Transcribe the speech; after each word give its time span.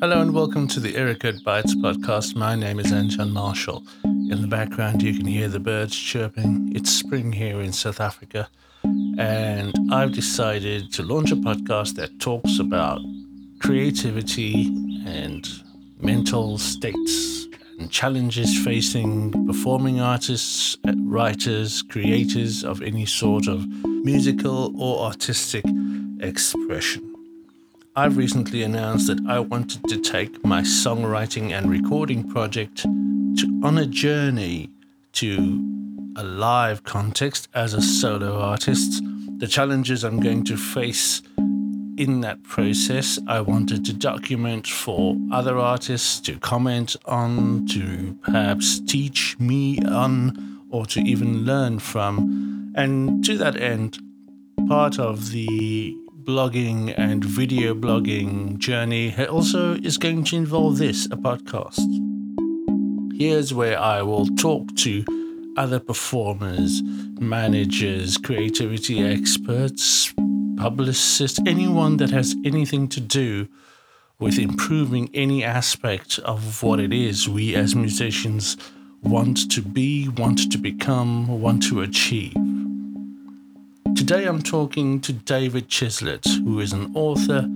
Hello 0.00 0.20
and 0.20 0.34
welcome 0.34 0.66
to 0.68 0.80
the 0.80 0.92
Eracode 0.92 1.42
Bytes 1.42 1.74
podcast. 1.74 2.34
My 2.34 2.54
name 2.54 2.78
is 2.78 2.92
Anton 2.92 3.32
Marshall. 3.32 3.82
In 4.04 4.42
the 4.42 4.48
background, 4.48 5.02
you 5.02 5.16
can 5.16 5.26
hear 5.26 5.48
the 5.48 5.60
birds 5.60 5.96
chirping. 5.96 6.72
It's 6.74 6.90
spring 6.90 7.32
here 7.32 7.60
in 7.60 7.72
South 7.72 8.00
Africa, 8.00 8.48
and 9.18 9.74
I've 9.90 10.12
decided 10.12 10.92
to 10.94 11.02
launch 11.02 11.30
a 11.30 11.36
podcast 11.36 11.94
that 11.94 12.18
talks 12.18 12.58
about 12.58 13.00
creativity 13.60 14.66
and 15.06 15.48
mental 16.00 16.58
states 16.58 17.46
and 17.78 17.90
challenges 17.90 18.62
facing 18.64 19.46
performing 19.46 20.00
artists, 20.00 20.76
writers, 20.84 21.82
creators 21.82 22.64
of 22.64 22.82
any 22.82 23.06
sort 23.06 23.46
of 23.46 23.66
musical 23.84 24.74
or 24.80 25.06
artistic 25.06 25.64
expression. 26.20 27.13
I've 27.96 28.16
recently 28.16 28.64
announced 28.64 29.06
that 29.06 29.24
I 29.28 29.38
wanted 29.38 29.84
to 29.84 30.00
take 30.00 30.44
my 30.44 30.62
songwriting 30.62 31.52
and 31.52 31.70
recording 31.70 32.28
project 32.28 32.78
to, 32.78 33.60
on 33.62 33.78
a 33.78 33.86
journey 33.86 34.70
to 35.12 35.62
a 36.16 36.24
live 36.24 36.82
context 36.82 37.46
as 37.54 37.72
a 37.72 37.80
solo 37.80 38.40
artist. 38.40 39.00
The 39.38 39.46
challenges 39.46 40.02
I'm 40.02 40.18
going 40.18 40.42
to 40.46 40.56
face 40.56 41.22
in 41.96 42.20
that 42.22 42.42
process, 42.42 43.20
I 43.28 43.40
wanted 43.40 43.84
to 43.84 43.92
document 43.92 44.66
for 44.66 45.16
other 45.30 45.56
artists 45.56 46.18
to 46.22 46.36
comment 46.40 46.96
on, 47.04 47.64
to 47.68 48.18
perhaps 48.22 48.80
teach 48.80 49.38
me 49.38 49.78
on, 49.86 50.62
or 50.68 50.84
to 50.86 51.00
even 51.00 51.44
learn 51.44 51.78
from. 51.78 52.72
And 52.74 53.24
to 53.24 53.38
that 53.38 53.54
end, 53.54 54.00
part 54.66 54.98
of 54.98 55.30
the 55.30 55.96
blogging 56.24 56.94
and 56.96 57.22
video 57.22 57.74
blogging 57.74 58.56
journey 58.58 59.14
also 59.26 59.74
is 59.74 59.98
going 59.98 60.24
to 60.24 60.36
involve 60.36 60.78
this 60.78 61.04
a 61.06 61.16
podcast. 61.16 61.84
Here's 63.18 63.52
where 63.52 63.78
I 63.78 64.00
will 64.02 64.26
talk 64.36 64.74
to 64.76 65.04
other 65.56 65.78
performers, 65.78 66.82
managers, 67.20 68.16
creativity 68.16 69.02
experts, 69.06 70.14
publicists, 70.56 71.38
anyone 71.46 71.98
that 71.98 72.10
has 72.10 72.34
anything 72.44 72.88
to 72.88 73.00
do 73.00 73.46
with 74.18 74.38
improving 74.38 75.10
any 75.12 75.44
aspect 75.44 76.18
of 76.20 76.62
what 76.62 76.80
it 76.80 76.92
is 76.92 77.28
we 77.28 77.54
as 77.54 77.76
musicians 77.76 78.56
want 79.02 79.50
to 79.50 79.60
be, 79.60 80.08
want 80.08 80.50
to 80.50 80.56
become, 80.56 81.40
want 81.40 81.62
to 81.64 81.82
achieve. 81.82 82.34
Today 83.96 84.26
I'm 84.26 84.42
talking 84.42 85.00
to 85.02 85.12
David 85.12 85.68
Chislett, 85.68 86.26
who 86.44 86.58
is 86.58 86.72
an 86.72 86.90
author 86.96 87.48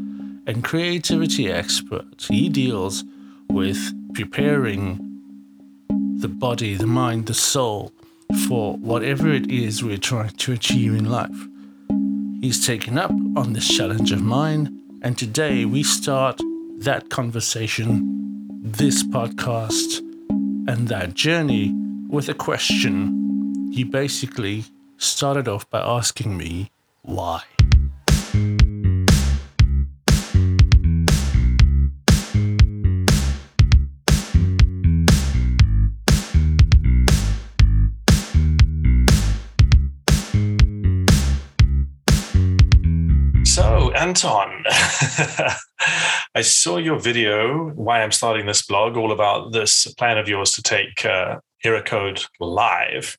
and 0.46 0.62
creativity 0.62 1.50
expert. 1.50 2.26
He 2.28 2.48
deals 2.48 3.02
with 3.50 3.92
preparing 4.14 4.98
the 6.20 6.28
body, 6.28 6.74
the 6.76 6.86
mind, 6.86 7.26
the 7.26 7.34
soul 7.34 7.92
for 8.46 8.76
whatever 8.76 9.28
it 9.28 9.50
is 9.50 9.82
we're 9.82 9.98
trying 9.98 10.30
to 10.30 10.52
achieve 10.52 10.94
in 10.94 11.10
life. 11.10 11.48
He's 12.40 12.64
taken 12.64 12.98
up 12.98 13.10
on 13.36 13.52
this 13.52 13.68
challenge 13.68 14.12
of 14.12 14.22
mine, 14.22 14.80
and 15.02 15.18
today 15.18 15.64
we 15.64 15.82
start 15.82 16.40
that 16.78 17.10
conversation, 17.10 18.60
this 18.62 19.02
podcast, 19.02 19.98
and 20.68 20.86
that 20.86 21.14
journey 21.14 21.74
with 22.08 22.28
a 22.28 22.34
question. 22.34 23.70
He 23.72 23.82
basically 23.82 24.64
started 24.98 25.48
off 25.48 25.68
by 25.70 25.80
asking 25.80 26.36
me 26.36 26.70
why. 27.02 27.42
So, 43.44 43.90
Anton, 43.92 44.64
I 46.34 46.42
saw 46.42 46.76
your 46.76 47.00
video, 47.00 47.70
why 47.70 48.02
I'm 48.02 48.12
starting 48.12 48.46
this 48.46 48.62
blog, 48.62 48.96
all 48.96 49.12
about 49.12 49.52
this 49.52 49.92
plan 49.94 50.18
of 50.18 50.28
yours 50.28 50.52
to 50.52 50.62
take 50.62 51.04
uh, 51.04 51.38
live. 52.40 53.16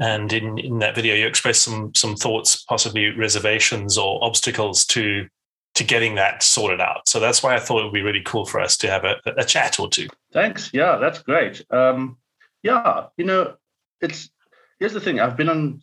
And 0.00 0.32
in, 0.32 0.58
in 0.58 0.78
that 0.78 0.94
video, 0.94 1.14
you 1.14 1.26
expressed 1.26 1.62
some 1.62 1.92
some 1.94 2.14
thoughts, 2.14 2.62
possibly 2.64 3.10
reservations 3.10 3.98
or 3.98 4.22
obstacles 4.22 4.84
to 4.86 5.26
to 5.74 5.84
getting 5.84 6.16
that 6.16 6.42
sorted 6.42 6.80
out. 6.80 7.08
So 7.08 7.20
that's 7.20 7.42
why 7.42 7.54
I 7.54 7.60
thought 7.60 7.80
it 7.80 7.84
would 7.84 7.92
be 7.92 8.02
really 8.02 8.22
cool 8.24 8.44
for 8.44 8.60
us 8.60 8.76
to 8.78 8.90
have 8.90 9.04
a, 9.04 9.16
a 9.36 9.44
chat 9.44 9.78
or 9.78 9.88
two. 9.88 10.08
Thanks. 10.32 10.70
Yeah, 10.72 10.96
that's 10.96 11.20
great. 11.22 11.64
Um, 11.70 12.16
yeah, 12.62 13.06
you 13.16 13.24
know, 13.24 13.54
it's 14.00 14.30
here's 14.78 14.92
the 14.92 15.00
thing. 15.00 15.20
I've 15.20 15.36
been 15.36 15.48
on 15.48 15.82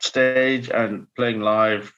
stage 0.00 0.70
and 0.70 1.06
playing 1.14 1.40
live 1.40 1.92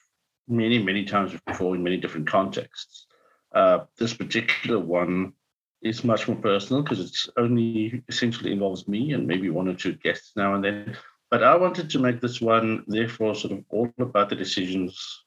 many, 0.47 0.81
many 0.81 1.05
times 1.05 1.37
before 1.45 1.75
in 1.75 1.83
many 1.83 1.97
different 1.97 2.27
contexts. 2.27 3.05
Uh, 3.53 3.79
this 3.97 4.13
particular 4.13 4.79
one 4.79 5.33
is 5.81 6.03
much 6.03 6.27
more 6.27 6.37
personal 6.37 6.81
because 6.81 6.99
it's 6.99 7.29
only 7.37 8.03
essentially 8.07 8.51
involves 8.51 8.87
me 8.87 9.13
and 9.13 9.27
maybe 9.27 9.49
one 9.49 9.67
or 9.67 9.73
two 9.73 9.93
guests 9.93 10.33
now 10.35 10.55
and 10.55 10.63
then. 10.63 10.97
But 11.29 11.43
I 11.43 11.55
wanted 11.55 11.89
to 11.89 11.99
make 11.99 12.21
this 12.21 12.39
one, 12.39 12.83
therefore, 12.87 13.35
sort 13.35 13.53
of 13.53 13.63
all 13.69 13.91
about 13.99 14.29
the 14.29 14.35
decisions 14.35 15.23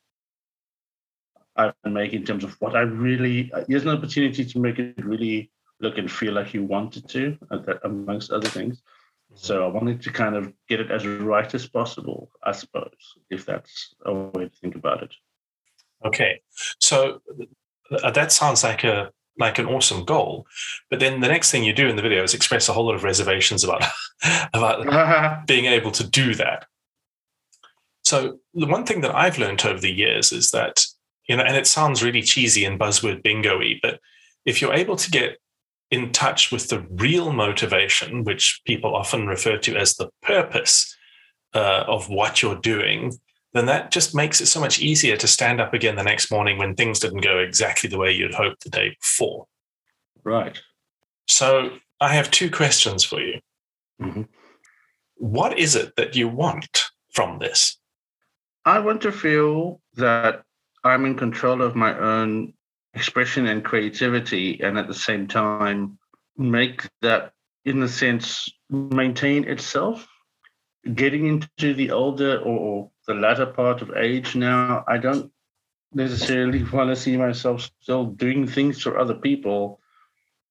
I 1.57 1.73
make 1.85 2.15
in 2.15 2.25
terms 2.25 2.45
of 2.45 2.55
what 2.61 2.75
I 2.75 2.81
really. 2.81 3.53
Here's 3.69 3.83
an 3.83 3.91
opportunity 3.91 4.45
to 4.45 4.59
make 4.59 4.79
it 4.79 5.05
really 5.05 5.51
look 5.81 5.99
and 5.99 6.11
feel 6.11 6.33
like 6.33 6.55
you 6.55 6.65
wanted 6.65 7.09
to, 7.09 7.39
amongst 7.85 8.31
other 8.31 8.49
things. 8.49 8.79
Mm-hmm. 8.79 9.37
So 9.37 9.65
I 9.65 9.69
wanted 9.69 10.01
to 10.03 10.11
kind 10.11 10.37
of 10.37 10.53
get 10.69 10.81
it 10.81 10.91
as 10.91 11.07
right 11.07 11.55
as 11.55 11.67
possible, 11.67 12.31
I 12.43 12.53
suppose, 12.53 13.19
if 13.31 13.45
that's 13.45 13.95
a 14.07 14.13
way 14.13 14.49
to 14.49 14.57
think 14.61 14.77
about 14.77 15.03
it. 15.03 15.15
Okay, 16.05 16.41
so 16.79 17.21
uh, 18.03 18.11
that 18.11 18.33
sounds 18.33 18.65
like 18.65 18.85
a 18.85 19.13
like 19.39 19.59
an 19.59 19.67
awesome 19.67 20.05
goal. 20.05 20.47
But 20.91 21.01
then 21.01 21.21
the 21.21 21.29
next 21.29 21.51
thing 21.51 21.65
you 21.65 21.73
do 21.73 21.89
in 21.89 21.97
the 21.97 22.03
video 22.03 22.23
is 22.23 22.35
express 22.35 22.69
a 22.69 22.73
whole 22.73 22.87
lot 22.87 22.95
of 22.95 23.05
reservations 23.05 23.65
about 23.65 23.85
about 24.55 25.47
being 25.47 25.67
able 25.67 25.91
to 25.93 26.07
do 26.07 26.35
that. 26.35 26.67
So 28.03 28.39
the 28.55 28.67
one 28.67 28.85
thing 28.85 29.03
that 29.03 29.15
I've 29.15 29.39
learned 29.39 29.65
over 29.65 29.79
the 29.79 29.93
years 29.93 30.33
is 30.33 30.51
that 30.51 30.85
you 31.29 31.37
know, 31.37 31.45
and 31.45 31.57
it 31.57 31.69
sounds 31.69 32.03
really 32.03 32.23
cheesy 32.23 32.65
and 32.65 32.79
buzzword 32.79 33.23
bingo-y, 33.23 33.79
but 33.83 34.01
if 34.45 34.61
you're 34.61 34.75
able 34.75 34.97
to 34.97 35.11
get 35.13 35.39
in 35.91 36.11
touch 36.11 36.51
with 36.51 36.69
the 36.69 36.85
real 36.91 37.33
motivation, 37.33 38.25
which 38.25 38.61
people 38.67 38.97
often 38.97 39.29
refer 39.29 39.57
to 39.59 39.77
as 39.77 39.95
the 39.95 40.09
purpose 40.23 40.97
uh, 41.55 41.85
of 41.87 42.09
what 42.09 42.43
you're 42.43 42.61
doing, 42.61 43.13
then 43.53 43.67
that 43.67 43.91
just 43.91 44.15
makes 44.15 44.41
it 44.41 44.47
so 44.47 44.61
much 44.61 44.81
easier 44.81 45.17
to 45.17 45.27
stand 45.27 45.61
up 45.61 45.75
again 45.75 45.97
the 45.97 46.05
next 46.05 46.31
morning 46.31 46.59
when 46.59 46.75
things 46.75 47.01
didn't 47.01 47.23
go 47.23 47.39
exactly 47.39 47.89
the 47.89 47.99
way 47.99 48.13
you'd 48.13 48.35
hoped 48.35 48.63
the 48.63 48.71
day 48.71 48.97
before. 49.01 49.47
Right. 50.23 50.61
So 51.27 51.71
I 52.01 52.15
have 52.15 52.31
two 52.31 52.51
questions 52.51 53.05
for 53.05 53.21
you. 53.21 53.41
Mm-hmm. 54.01 54.23
What 55.17 55.59
is 55.59 55.77
it 55.77 55.97
that 55.97 56.17
you 56.17 56.29
want 56.29 56.85
from 57.13 57.39
this? 57.39 57.79
I 58.65 58.79
want 58.79 59.01
to 59.03 59.13
feel 59.13 59.81
that 59.97 60.43
I'm 60.85 61.05
in 61.05 61.17
control 61.17 61.61
of 61.63 61.75
my 61.75 61.99
own 61.99 62.55
expression 62.95 63.47
and 63.47 63.65
creativity, 63.65 64.61
and 64.61 64.79
at 64.79 64.89
the 64.89 64.95
same 64.95 65.27
time, 65.27 65.99
make 66.37 66.89
that, 67.03 67.33
in 67.65 67.83
a 67.83 67.89
sense, 67.89 68.49
maintain 68.71 69.45
itself. 69.45 70.07
Getting 70.95 71.27
into 71.27 71.75
the 71.75 71.91
older 71.91 72.39
or 72.39 72.91
the 73.11 73.21
latter 73.21 73.47
part 73.47 73.83
of 73.83 73.97
age 73.97 74.37
now, 74.37 74.85
I 74.87 74.97
don't 74.99 75.33
necessarily 75.93 76.63
want 76.73 76.91
to 76.91 76.97
see 76.97 77.17
myself 77.17 77.71
still 77.83 78.05
doing 78.07 78.47
things 78.47 78.81
for 78.81 78.99
other 78.99 79.15
people 79.15 79.81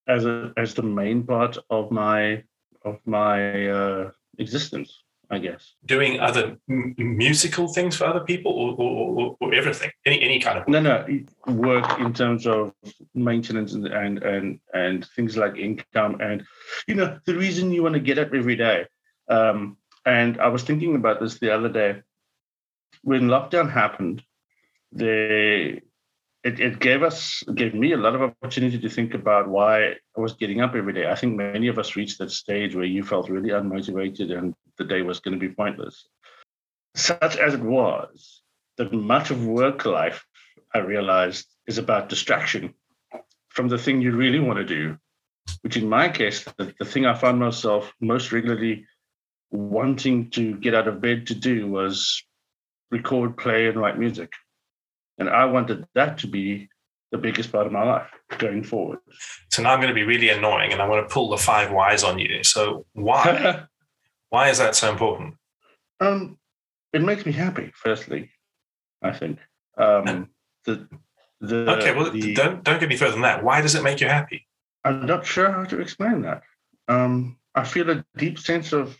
as 0.07 0.25
a 0.25 0.51
as 0.57 0.73
the 0.73 0.83
main 0.83 1.23
part 1.23 1.57
of 1.69 1.91
my 1.91 2.43
of 2.83 2.99
my 3.05 3.69
uh, 3.69 4.11
existence. 4.37 5.03
I 5.31 5.37
guess 5.37 5.75
doing 5.85 6.19
other 6.19 6.57
m- 6.67 6.95
musical 6.97 7.67
things 7.67 7.95
for 7.95 8.05
other 8.05 8.21
people, 8.31 8.51
or, 8.51 8.73
or, 8.79 9.37
or, 9.39 9.53
everything, 9.53 9.91
any 10.03 10.23
any 10.23 10.39
kind 10.39 10.57
of 10.57 10.63
work. 10.67 10.69
no 10.69 10.79
no 10.81 10.95
work 11.53 11.99
in 11.99 12.11
terms 12.13 12.47
of 12.47 12.73
maintenance 13.13 13.73
and 13.73 13.85
and 13.85 14.23
and, 14.23 14.59
and 14.73 15.05
things 15.15 15.37
like 15.37 15.55
income 15.55 16.19
and 16.19 16.43
you 16.87 16.95
know 16.95 17.19
the 17.25 17.35
reason 17.35 17.71
you 17.71 17.83
want 17.83 17.93
to 17.93 18.07
get 18.09 18.17
up 18.17 18.33
every 18.33 18.55
day. 18.55 18.85
Um, 19.29 19.77
and 20.05 20.41
I 20.41 20.47
was 20.47 20.63
thinking 20.63 20.95
about 20.95 21.19
this 21.19 21.37
the 21.37 21.53
other 21.53 21.69
day 21.69 22.01
when 23.03 23.23
lockdown 23.23 23.71
happened, 23.71 24.23
they 24.91 25.81
it, 26.43 26.59
it 26.59 26.79
gave 26.79 27.03
us 27.03 27.43
gave 27.53 27.73
me 27.73 27.91
a 27.91 27.97
lot 27.97 28.15
of 28.15 28.21
opportunity 28.21 28.79
to 28.79 28.89
think 28.89 29.13
about 29.13 29.47
why 29.47 29.91
I 29.91 30.21
was 30.21 30.33
getting 30.33 30.61
up 30.61 30.73
every 30.73 30.93
day. 30.93 31.09
I 31.09 31.15
think 31.15 31.35
many 31.35 31.67
of 31.67 31.77
us 31.77 31.95
reached 31.95 32.19
that 32.19 32.31
stage 32.31 32.75
where 32.75 32.85
you 32.85 33.03
felt 33.03 33.29
really 33.29 33.49
unmotivated 33.49 34.35
and 34.37 34.53
the 34.77 34.85
day 34.85 35.01
was 35.01 35.19
going 35.19 35.37
to 35.37 35.47
be 35.47 35.53
pointless. 35.53 36.07
Such 36.95 37.35
as 37.35 37.53
it 37.53 37.61
was, 37.61 38.41
that 38.77 38.93
much 38.93 39.31
of 39.31 39.45
work 39.45 39.85
life 39.85 40.25
I 40.73 40.79
realized 40.79 41.45
is 41.67 41.77
about 41.77 42.09
distraction. 42.09 42.73
from 43.49 43.67
the 43.67 43.77
thing 43.77 44.01
you 44.01 44.15
really 44.15 44.39
want 44.39 44.57
to 44.59 44.65
do, 44.65 44.97
which 45.61 45.75
in 45.75 45.89
my 45.89 46.07
case, 46.07 46.45
the, 46.57 46.73
the 46.79 46.85
thing 46.85 47.05
I 47.05 47.13
found 47.13 47.39
myself 47.39 47.91
most 47.99 48.31
regularly 48.31 48.85
wanting 49.51 50.29
to 50.31 50.55
get 50.55 50.75
out 50.75 50.87
of 50.87 51.01
bed 51.01 51.27
to 51.27 51.35
do 51.35 51.67
was 51.67 52.23
record, 52.91 53.37
play, 53.37 53.67
and 53.67 53.79
write 53.79 53.97
music. 53.97 54.31
And 55.17 55.29
I 55.29 55.45
wanted 55.45 55.85
that 55.95 56.19
to 56.19 56.27
be 56.27 56.69
the 57.11 57.17
biggest 57.17 57.51
part 57.51 57.65
of 57.65 57.71
my 57.73 57.83
life 57.83 58.09
going 58.37 58.63
forward. 58.63 58.99
So 59.49 59.63
now 59.63 59.73
I'm 59.73 59.79
going 59.79 59.89
to 59.89 59.95
be 59.95 60.03
really 60.03 60.29
annoying 60.29 60.71
and 60.71 60.81
I 60.81 60.87
want 60.87 61.07
to 61.07 61.13
pull 61.13 61.29
the 61.29 61.37
five 61.37 61.71
whys 61.71 62.03
on 62.03 62.19
you. 62.19 62.43
So 62.43 62.85
why? 62.93 63.63
why 64.29 64.49
is 64.49 64.59
that 64.59 64.75
so 64.75 64.91
important? 64.91 65.35
Um, 65.99 66.37
it 66.93 67.01
makes 67.01 67.25
me 67.25 67.31
happy, 67.31 67.71
firstly, 67.75 68.29
I 69.01 69.11
think. 69.11 69.39
Um, 69.77 70.29
the, 70.65 70.87
the, 71.41 71.71
okay, 71.77 71.95
well, 71.95 72.11
the, 72.11 72.33
don't, 72.33 72.63
don't 72.63 72.79
get 72.79 72.89
me 72.89 72.97
further 72.97 73.13
than 73.13 73.21
that. 73.21 73.43
Why 73.43 73.61
does 73.61 73.75
it 73.75 73.83
make 73.83 74.01
you 74.01 74.07
happy? 74.07 74.47
I'm 74.83 75.05
not 75.05 75.25
sure 75.25 75.51
how 75.51 75.65
to 75.65 75.79
explain 75.81 76.21
that. 76.21 76.43
Um, 76.87 77.37
I 77.55 77.63
feel 77.65 77.89
a 77.89 78.05
deep 78.17 78.39
sense 78.39 78.73
of 78.73 78.97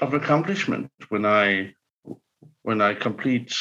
of 0.00 0.12
accomplishment 0.12 0.90
when 1.08 1.24
I 1.24 1.74
when 2.64 2.80
I 2.80 2.94
complete 2.94 3.54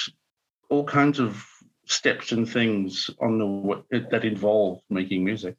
all 0.69 0.83
kinds 0.83 1.19
of 1.19 1.45
steps 1.85 2.31
and 2.31 2.49
things 2.49 3.09
on 3.21 3.37
the 3.37 4.01
that 4.09 4.25
involve 4.25 4.79
making 4.89 5.23
music, 5.23 5.55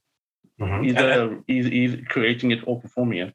mm-hmm. 0.60 0.84
either, 0.84 1.22
and, 1.22 1.44
either, 1.46 1.68
either 1.68 2.02
creating 2.08 2.50
it 2.50 2.60
or 2.66 2.80
performing 2.80 3.18
it. 3.18 3.34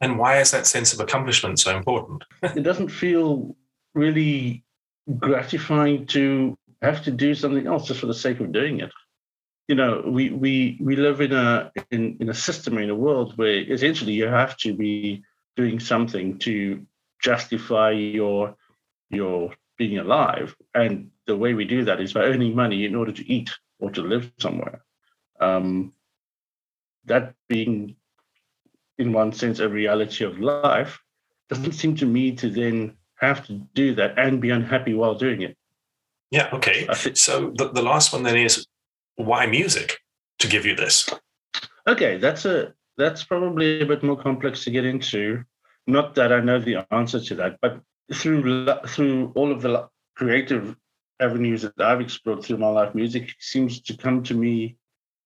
And 0.00 0.18
why 0.18 0.40
is 0.40 0.50
that 0.52 0.66
sense 0.66 0.92
of 0.92 1.00
accomplishment 1.00 1.58
so 1.58 1.76
important? 1.76 2.22
it 2.42 2.62
doesn't 2.62 2.88
feel 2.88 3.56
really 3.94 4.62
gratifying 5.18 6.06
to 6.06 6.56
have 6.82 7.02
to 7.04 7.10
do 7.10 7.34
something 7.34 7.66
else 7.66 7.88
just 7.88 8.00
for 8.00 8.06
the 8.06 8.14
sake 8.14 8.40
of 8.40 8.52
doing 8.52 8.80
it. 8.80 8.92
You 9.68 9.74
know, 9.74 10.02
we 10.06 10.30
we 10.30 10.78
we 10.80 10.96
live 10.96 11.20
in 11.20 11.32
a 11.32 11.72
in, 11.90 12.16
in 12.20 12.28
a 12.28 12.34
system 12.34 12.76
in 12.78 12.90
a 12.90 12.94
world 12.94 13.38
where 13.38 13.60
essentially 13.72 14.12
you 14.12 14.26
have 14.26 14.56
to 14.58 14.74
be 14.74 15.22
doing 15.56 15.80
something 15.80 16.38
to 16.40 16.84
justify 17.22 17.90
your 17.90 18.56
your 19.10 19.52
being 19.76 19.98
alive. 19.98 20.54
And 20.74 21.10
the 21.26 21.36
way 21.36 21.54
we 21.54 21.64
do 21.64 21.84
that 21.84 22.00
is 22.00 22.12
by 22.12 22.20
earning 22.20 22.54
money 22.54 22.84
in 22.84 22.94
order 22.94 23.12
to 23.12 23.32
eat 23.32 23.50
or 23.78 23.90
to 23.90 24.02
live 24.02 24.30
somewhere. 24.38 24.82
Um, 25.40 25.92
that 27.06 27.34
being, 27.48 27.96
in 28.98 29.12
one 29.12 29.32
sense, 29.32 29.58
a 29.58 29.68
reality 29.68 30.24
of 30.24 30.38
life, 30.38 31.00
doesn't 31.48 31.72
seem 31.72 31.96
to 31.96 32.06
me 32.06 32.32
to 32.36 32.48
then 32.48 32.96
have 33.16 33.46
to 33.46 33.54
do 33.74 33.94
that 33.94 34.18
and 34.18 34.40
be 34.40 34.50
unhappy 34.50 34.94
while 34.94 35.14
doing 35.14 35.42
it. 35.42 35.56
Yeah, 36.30 36.48
okay. 36.52 36.86
So 37.14 37.52
the, 37.56 37.70
the 37.70 37.82
last 37.82 38.12
one 38.12 38.22
then 38.22 38.36
is 38.36 38.66
why 39.16 39.46
music 39.46 39.98
to 40.38 40.48
give 40.48 40.64
you 40.64 40.76
this? 40.76 41.08
Okay, 41.86 42.18
that's 42.18 42.44
a 42.44 42.72
that's 42.96 43.24
probably 43.24 43.80
a 43.80 43.86
bit 43.86 44.02
more 44.02 44.16
complex 44.16 44.64
to 44.64 44.70
get 44.70 44.84
into. 44.84 45.42
Not 45.86 46.14
that 46.14 46.32
I 46.32 46.40
know 46.40 46.60
the 46.60 46.86
answer 46.92 47.18
to 47.18 47.34
that, 47.36 47.58
but 47.60 47.80
through 48.12 48.66
through 48.86 49.32
all 49.34 49.52
of 49.52 49.62
the 49.62 49.88
creative 50.16 50.76
avenues 51.20 51.62
that 51.62 51.80
I've 51.80 52.00
explored 52.00 52.42
through 52.42 52.58
my 52.58 52.68
life, 52.68 52.94
music 52.94 53.34
seems 53.38 53.80
to 53.82 53.96
come 53.96 54.22
to 54.24 54.34
me 54.34 54.76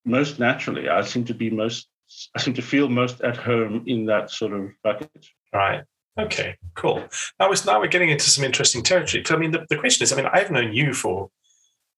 most 0.04 0.38
naturally. 0.38 0.88
I 0.88 1.02
seem 1.02 1.24
to 1.26 1.34
be 1.34 1.50
most 1.50 1.88
I 2.36 2.40
seem 2.40 2.54
to 2.54 2.62
feel 2.62 2.88
most 2.88 3.20
at 3.22 3.36
home 3.36 3.84
in 3.86 4.06
that 4.06 4.30
sort 4.30 4.52
of 4.52 4.70
bucket. 4.82 5.26
Right. 5.52 5.82
Okay, 6.18 6.56
cool. 6.74 7.02
Now, 7.40 7.48
we're, 7.48 7.56
now 7.66 7.80
we're 7.80 7.88
getting 7.88 8.10
into 8.10 8.30
some 8.30 8.44
interesting 8.44 8.84
territory. 8.84 9.24
I 9.28 9.36
mean, 9.36 9.50
the, 9.50 9.66
the 9.68 9.76
question 9.76 10.04
is, 10.04 10.12
I 10.12 10.16
mean, 10.16 10.28
I've 10.32 10.50
known 10.50 10.72
you 10.72 10.94
for, 10.94 11.30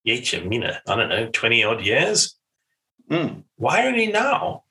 Yecha 0.07 0.47
Mina, 0.47 0.81
I 0.87 0.97
don't 0.97 1.11
know, 1.11 1.29
20 1.31 1.65
odd 1.65 1.85
years. 1.85 2.35
Mm. 3.11 3.43
Why 3.57 3.87
only 3.87 4.07
now? 4.07 4.65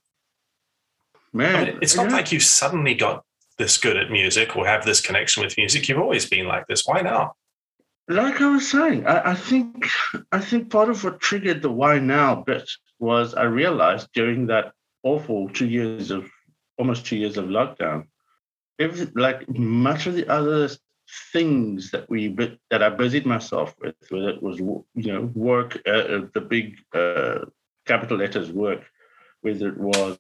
Man, 1.32 1.56
I 1.56 1.66
mean, 1.66 1.80
it's 1.82 1.96
not 1.96 2.10
yeah. 2.10 2.16
like 2.16 2.32
you 2.32 2.40
suddenly 2.40 2.96
got 2.96 3.24
this 3.58 3.78
good 3.78 3.98
at 3.98 4.12
music 4.12 4.56
or 4.56 4.66
have 4.68 4.86
this 4.86 5.02
connection 5.02 5.44
with 5.44 5.58
music. 5.58 5.88
You've 5.88 6.00
always 6.00 6.26
been 6.26 6.48
like 6.48 6.68
this. 6.68 6.86
Why 6.86 7.02
now? 7.02 7.36
Like 8.08 8.40
I 8.42 8.50
was 8.50 8.70
saying, 8.70 9.08
I, 9.08 9.32
I 9.32 9.36
think 9.36 9.88
I 10.32 10.40
think 10.40 10.70
part 10.70 10.90
of 10.90 11.04
what 11.04 11.20
triggered 11.20 11.62
the 11.62 11.72
why 11.72 11.98
now 11.98 12.36
bit 12.36 12.70
was 13.00 13.34
I 13.34 13.44
realized 13.44 14.10
during 14.14 14.48
that 14.48 14.74
awful 15.04 15.50
two 15.50 15.68
years 15.68 16.12
of 16.12 16.30
almost 16.78 17.06
two 17.06 17.16
years 17.18 17.38
of 17.38 17.46
lockdown, 17.46 18.06
if 18.78 19.10
like 19.16 19.50
much 19.50 20.06
of 20.06 20.14
the 20.14 20.28
other 20.28 20.70
things 21.32 21.92
that 21.92 22.08
we 22.10 22.36
that 22.70 22.84
I 22.84 22.90
busied 22.90 23.26
myself 23.26 23.74
with, 23.80 23.96
whether 24.10 24.30
it 24.30 24.44
was 24.44 24.60
you 24.60 24.86
know 24.96 25.32
work, 25.34 25.82
uh, 25.88 25.92
uh, 25.92 26.22
the 26.34 26.42
big 26.42 26.78
uh, 26.94 27.46
capital 27.88 28.18
letters 28.18 28.52
work, 28.52 28.84
whether 29.42 29.70
it 29.70 29.78
was 29.78 30.20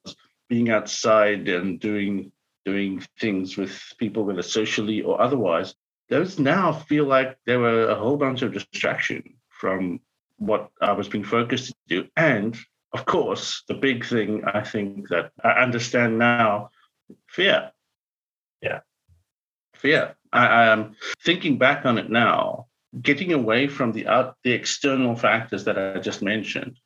being 0.49 0.69
outside 0.69 1.47
and 1.49 1.79
doing 1.79 2.31
doing 2.65 3.03
things 3.19 3.57
with 3.57 3.79
people, 3.97 4.25
whether 4.25 4.41
socially 4.41 5.01
or 5.01 5.21
otherwise, 5.21 5.75
those 6.09 6.39
now 6.39 6.73
feel 6.73 7.05
like 7.05 7.37
there 7.45 7.59
were 7.59 7.87
a 7.89 7.95
whole 7.95 8.17
bunch 8.17 8.41
of 8.41 8.53
distraction 8.53 9.35
from 9.49 9.99
what 10.37 10.69
I 10.81 10.91
was 10.91 11.07
being 11.07 11.23
focused 11.23 11.67
to 11.67 11.75
do. 11.87 12.07
And 12.17 12.57
of 12.93 13.05
course, 13.05 13.63
the 13.67 13.73
big 13.73 14.05
thing 14.05 14.43
I 14.45 14.61
think 14.61 15.09
that 15.09 15.31
I 15.43 15.51
understand 15.51 16.17
now 16.17 16.69
fear. 17.27 17.71
Yeah. 18.61 18.81
Fear. 19.75 20.15
I, 20.33 20.47
I 20.47 20.65
am 20.67 20.95
thinking 21.23 21.57
back 21.57 21.85
on 21.85 21.97
it 21.97 22.09
now, 22.09 22.67
getting 23.01 23.33
away 23.33 23.67
from 23.67 23.91
the 23.91 24.07
out, 24.07 24.35
the 24.43 24.51
external 24.51 25.15
factors 25.15 25.63
that 25.65 25.77
I 25.77 25.99
just 25.99 26.21
mentioned. 26.21 26.79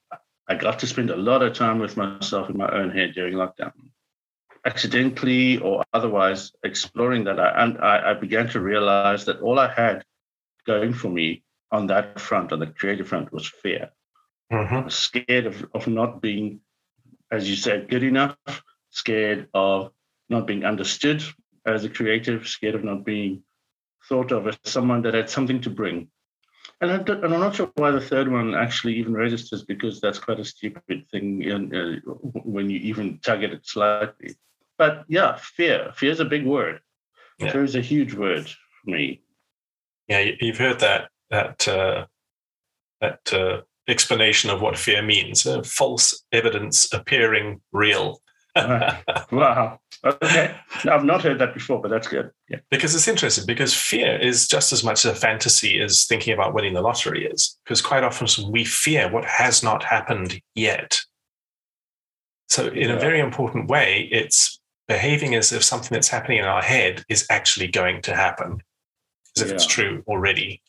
I 0.48 0.56
got 0.56 0.80
to 0.80 0.88
spend 0.88 1.12
a 1.12 1.16
lot 1.16 1.44
of 1.44 1.54
time 1.54 1.80
with 1.80 1.96
myself 1.96 2.50
in 2.50 2.58
my 2.58 2.70
own 2.72 2.90
head 2.90 3.14
during 3.14 3.36
lockdown 3.36 3.72
accidentally 4.70 5.58
or 5.58 5.84
otherwise 5.94 6.52
exploring 6.64 7.24
that, 7.24 7.40
I, 7.40 7.64
and 7.64 7.78
I, 7.80 8.12
I 8.12 8.14
began 8.14 8.48
to 8.50 8.60
realize 8.60 9.26
that 9.26 9.42
all 9.42 9.58
I 9.58 9.70
had 9.84 10.06
going 10.68 10.94
for 10.94 11.10
me 11.10 11.44
on 11.72 11.88
that 11.88 12.20
front, 12.20 12.52
on 12.52 12.60
the 12.60 12.68
creative 12.68 13.08
front, 13.08 13.34
was 13.34 13.48
fear. 13.48 13.90
Mm-hmm. 14.52 14.90
Scared 14.90 15.46
of, 15.48 15.66
of 15.74 15.88
not 15.88 16.22
being, 16.22 16.60
as 17.32 17.50
you 17.50 17.56
said, 17.56 17.90
good 17.90 18.04
enough, 18.04 18.38
scared 18.92 19.48
of 19.54 19.92
not 20.30 20.46
being 20.46 20.66
understood 20.66 21.24
as 21.66 21.84
a 21.84 21.90
creative, 21.90 22.48
scared 22.48 22.76
of 22.76 22.84
not 22.84 23.04
being 23.04 23.44
thought 24.08 24.32
of 24.32 24.48
as 24.48 24.58
someone 24.66 25.02
that 25.04 25.14
had 25.16 25.30
something 25.30 25.62
to 25.62 25.70
bring. 25.70 26.10
And, 26.82 26.92
I 26.92 26.96
and 26.96 27.34
I'm 27.34 27.40
not 27.40 27.56
sure 27.56 27.72
why 27.76 27.92
the 27.92 28.08
third 28.12 28.32
one 28.32 28.54
actually 28.54 28.96
even 28.96 29.14
registers 29.14 29.64
because 29.64 30.00
that's 30.00 30.20
quite 30.20 30.40
a 30.40 30.46
stupid 30.46 31.08
thing 31.12 31.42
in, 31.42 31.76
uh, 31.76 32.12
when 32.56 32.70
you 32.70 32.80
even 32.80 33.20
target 33.20 33.52
it 33.52 33.66
slightly. 33.66 34.36
But 34.80 35.04
yeah, 35.10 35.38
fear. 35.40 35.92
Fear 35.96 36.12
is 36.12 36.20
a 36.22 36.26
big 36.26 36.46
word. 36.46 36.80
Yeah. 37.38 37.52
Fear 37.52 37.64
is 37.66 37.76
a 37.76 37.82
huge 37.82 38.14
word 38.16 38.48
for 38.48 38.92
me. 38.92 39.22
Yeah, 40.08 40.32
you've 40.40 40.58
heard 40.58 40.80
that 40.80 41.10
that 41.30 41.68
uh, 41.68 42.06
that 43.02 43.34
uh, 43.34 43.62
explanation 43.88 44.50
of 44.50 44.62
what 44.62 44.78
fear 44.78 45.04
means: 45.04 45.46
uh, 45.46 45.62
false 45.64 46.24
evidence 46.32 46.92
appearing 46.94 47.62
real. 47.74 48.22
wow. 48.56 49.80
Okay. 50.04 50.56
I've 50.86 51.04
not 51.04 51.22
heard 51.22 51.40
that 51.40 51.54
before, 51.54 51.82
but 51.82 51.92
that's 51.92 52.08
good. 52.08 52.32
Yeah. 52.50 52.60
Because 52.72 52.96
it's 52.96 53.08
interesting 53.08 53.46
because 53.46 53.74
fear 53.74 54.18
is 54.18 54.48
just 54.48 54.74
as 54.74 54.84
much 54.84 55.06
a 55.06 55.14
fantasy 55.14 55.80
as 55.82 56.06
thinking 56.06 56.34
about 56.34 56.54
winning 56.54 56.74
the 56.74 56.82
lottery 56.82 57.26
is. 57.26 57.58
Because 57.64 57.82
quite 57.82 58.04
often 58.04 58.52
we 58.52 58.66
fear 58.66 59.12
what 59.12 59.26
has 59.26 59.62
not 59.62 59.84
happened 59.84 60.42
yet. 60.56 61.02
So, 62.48 62.68
in 62.68 62.90
yeah. 62.90 62.96
a 62.96 63.00
very 63.00 63.20
important 63.20 63.70
way, 63.70 64.10
it's 64.12 64.60
behaving 64.90 65.36
as 65.36 65.54
if 65.54 65.64
something 65.64 65.94
that's 65.94 66.10
happening 66.10 66.40
in 66.40 66.46
our 66.46 66.64
head 66.64 67.06
is 67.08 67.26
actually 67.30 67.68
going 67.68 68.02
to 68.02 68.16
happen, 68.16 68.62
as 69.38 69.44
if 69.44 69.50
yeah. 69.50 69.54
it's 69.54 69.68
true 69.68 70.04
already. 70.08 70.62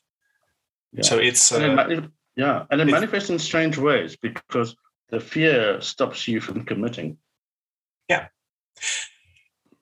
Yeah. 0.92 1.02
So 1.02 1.18
it's 1.18 1.50
uh, 1.50 1.58
and 1.58 1.92
it, 1.92 2.04
yeah, 2.36 2.66
and 2.70 2.80
it 2.80 2.84
manifests 2.84 3.30
in 3.30 3.38
strange 3.38 3.78
ways 3.78 4.16
because 4.16 4.76
the 5.08 5.18
fear 5.18 5.80
stops 5.80 6.28
you 6.28 6.40
from 6.40 6.64
committing. 6.64 7.16
Yeah. 8.08 8.28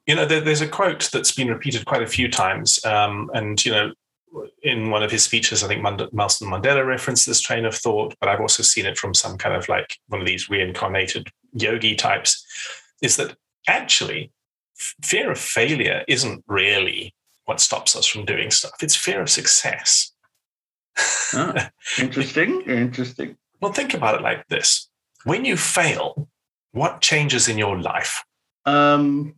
You 0.07 0.15
know, 0.15 0.25
there, 0.25 0.41
there's 0.41 0.63
a 0.63 0.69
quote 0.69 1.11
that's 1.13 1.33
been 1.33 1.49
repeated 1.49 1.85
quite 1.85 2.03
a 2.03 2.07
few 2.07 2.31
times, 2.31 2.83
um, 2.85 3.31
and 3.35 3.63
you 3.65 3.73
know, 3.73 3.93
in 4.63 4.91
one 4.91 5.03
of 5.03 5.11
his 5.11 5.25
speeches, 5.25 5.65
I 5.65 5.69
think 5.69 5.83
Nelson 6.13 6.49
Mandela 6.49 6.87
referenced 6.87 7.27
this 7.27 7.41
train 7.41 7.65
of 7.65 7.75
thought, 7.75 8.15
but 8.21 8.29
I've 8.29 8.41
also 8.41 8.63
seen 8.63 8.87
it 8.87 8.97
from 8.99 9.15
some 9.15 9.37
kind 9.37 9.57
of 9.57 9.69
like 9.69 9.99
one 10.07 10.21
of 10.21 10.27
these 10.27 10.49
reincarnated 10.49 11.29
yogi 11.55 11.97
types. 11.97 12.45
Is 13.03 13.17
that 13.17 13.37
actually, 13.69 14.33
fear 15.03 15.31
of 15.31 15.39
failure 15.39 16.05
isn't 16.09 16.45
really 16.47 17.15
what 17.45 17.61
stops 17.61 17.95
us 17.97 18.07
from 18.07 18.25
doing 18.25 18.51
stuff. 18.51 18.83
It's 18.83 18.97
fear 18.97 19.21
of 19.23 19.31
success. 19.31 20.13
ah, 21.35 21.71
interesting. 21.99 22.63
interesting. 22.63 23.37
Well, 23.61 23.73
think 23.73 23.95
about 23.95 24.17
it 24.17 24.23
like 24.23 24.47
this 24.49 24.89
when 25.25 25.45
you 25.45 25.57
fail, 25.57 26.29
what 26.73 27.01
changes 27.01 27.49
in 27.49 27.59
your 27.59 27.81
life? 27.81 28.25
Um, 28.65 29.35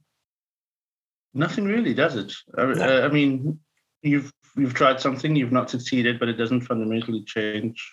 nothing 1.34 1.64
really, 1.64 1.94
does 1.94 2.16
it? 2.16 2.32
I, 2.56 2.64
no. 2.64 3.04
I 3.04 3.08
mean, 3.08 3.58
you've 4.02 4.32
you've 4.56 4.74
tried 4.74 5.00
something, 5.00 5.36
you've 5.36 5.52
not 5.52 5.70
succeeded, 5.70 6.18
but 6.18 6.28
it 6.28 6.34
doesn't 6.34 6.62
fundamentally 6.62 7.24
change 7.24 7.92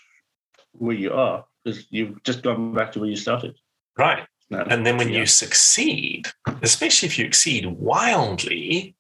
where 0.74 0.96
you 0.96 1.14
are 1.14 1.46
because 1.64 1.86
you've 1.90 2.22
just 2.24 2.44
gone 2.44 2.74
back 2.74 2.92
to 2.92 3.00
where 3.00 3.10
you 3.10 3.16
started. 3.16 3.56
Right. 3.98 4.26
No, 4.50 4.62
And 4.62 4.86
then 4.86 4.98
when 4.98 5.10
yeah. 5.10 5.20
you 5.20 5.26
succeed, 5.26 6.28
especially 6.62 7.08
if 7.08 7.20
you 7.20 7.26
exceed 7.26 7.66
wildly, 7.66 8.96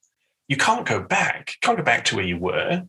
you 0.50 0.58
can't 0.58 0.86
go 0.86 1.02
back. 1.02 1.52
You 1.54 1.60
can't 1.62 1.78
go 1.78 1.84
back 1.84 2.04
to 2.06 2.16
where 2.16 2.26
you 2.26 2.38
were. 2.38 2.84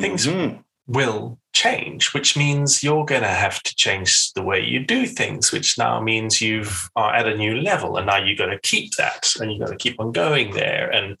things- 0.00 0.26
Mhm. 0.28 0.62
Will 0.86 1.40
change, 1.52 2.12
which 2.14 2.36
means 2.36 2.82
you're 2.84 3.04
going 3.04 3.22
to 3.22 3.28
have 3.28 3.62
to 3.64 3.74
change 3.74 4.32
the 4.32 4.42
way 4.42 4.60
you 4.60 4.78
do 4.84 5.06
things, 5.06 5.50
which 5.52 5.76
now 5.78 6.00
means 6.00 6.40
you've 6.40 6.88
are 6.96 7.14
at 7.14 7.26
a 7.26 7.36
new 7.36 7.60
level, 7.60 7.96
and 7.96 8.06
now 8.06 8.16
you've 8.16 8.38
got 8.38 8.46
to 8.46 8.58
keep 8.60 8.94
that, 8.96 9.28
and 9.40 9.50
you've 9.50 9.60
got 9.60 9.70
to 9.70 9.76
keep 9.76 9.98
on 10.00 10.12
going 10.12 10.52
there, 10.54 10.88
and 10.90 11.16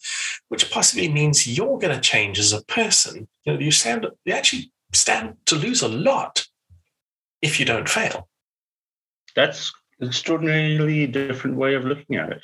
which 0.48 0.70
possibly 0.70 1.08
means 1.08 1.46
you're 1.46 1.78
going 1.78 1.94
to 1.94 2.00
change 2.00 2.38
as 2.38 2.52
a 2.52 2.64
person. 2.64 3.28
You 3.44 3.52
know, 3.54 3.58
you 3.58 3.70
stand, 3.72 4.06
you 4.24 4.32
actually 4.32 4.72
stand 4.92 5.36
to 5.46 5.54
lose 5.56 5.82
a 5.82 5.88
lot 5.88 6.46
if 7.40 7.58
you 7.58 7.66
don't 7.66 7.88
fail. 7.88 8.28
That's 9.34 9.68
an 9.70 9.81
extraordinarily 10.02 11.06
different 11.06 11.56
way 11.56 11.74
of 11.74 11.84
looking 11.84 12.16
at 12.16 12.30
it. 12.30 12.42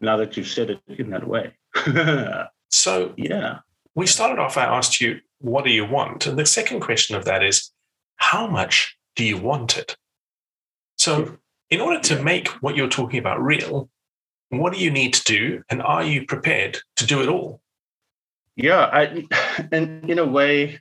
Now 0.00 0.16
that 0.16 0.36
you've 0.36 0.48
said 0.48 0.70
it 0.70 0.80
in 0.88 1.10
that 1.10 1.26
way. 1.26 1.54
So 2.70 3.12
yeah. 3.16 3.58
we 3.94 4.06
started 4.06 4.38
off, 4.38 4.56
I 4.56 4.64
asked 4.64 5.00
you, 5.00 5.20
what 5.40 5.64
do 5.64 5.70
you 5.70 5.84
want? 5.84 6.26
And 6.26 6.38
the 6.38 6.46
second 6.46 6.80
question 6.80 7.16
of 7.16 7.24
that 7.24 7.42
is, 7.42 7.70
how 8.16 8.46
much 8.46 8.96
do 9.16 9.24
you 9.24 9.36
want 9.36 9.76
it? 9.76 9.96
So, 10.96 11.38
in 11.70 11.80
order 11.80 12.00
to 12.00 12.22
make 12.22 12.48
what 12.62 12.76
you're 12.76 12.88
talking 12.88 13.18
about 13.18 13.42
real, 13.42 13.88
what 14.50 14.72
do 14.72 14.78
you 14.78 14.90
need 14.90 15.14
to 15.14 15.24
do? 15.24 15.62
And 15.70 15.82
are 15.82 16.04
you 16.04 16.26
prepared 16.26 16.78
to 16.96 17.06
do 17.06 17.22
it 17.22 17.28
all? 17.28 17.60
Yeah, 18.56 18.90
I 18.92 19.24
and 19.72 20.08
in 20.08 20.18
a 20.18 20.26
way, 20.26 20.80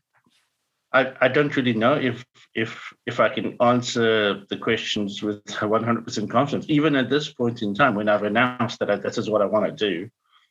I 0.91 1.13
I 1.21 1.27
don't 1.27 1.55
really 1.55 1.73
know 1.73 1.93
if 1.93 2.25
if 2.55 2.93
if 3.05 3.19
I 3.19 3.29
can 3.29 3.57
answer 3.61 4.43
the 4.49 4.57
questions 4.57 5.21
with 5.21 5.45
100% 5.45 6.29
confidence, 6.29 6.65
even 6.69 6.95
at 6.95 7.09
this 7.09 7.31
point 7.31 7.61
in 7.61 7.73
time 7.73 7.95
when 7.95 8.09
I've 8.09 8.23
announced 8.23 8.79
that 8.79 8.89
I, 8.89 8.95
this 8.95 9.17
is 9.17 9.29
what 9.29 9.41
I 9.41 9.45
want 9.45 9.65
to 9.65 9.71
do, 9.71 10.09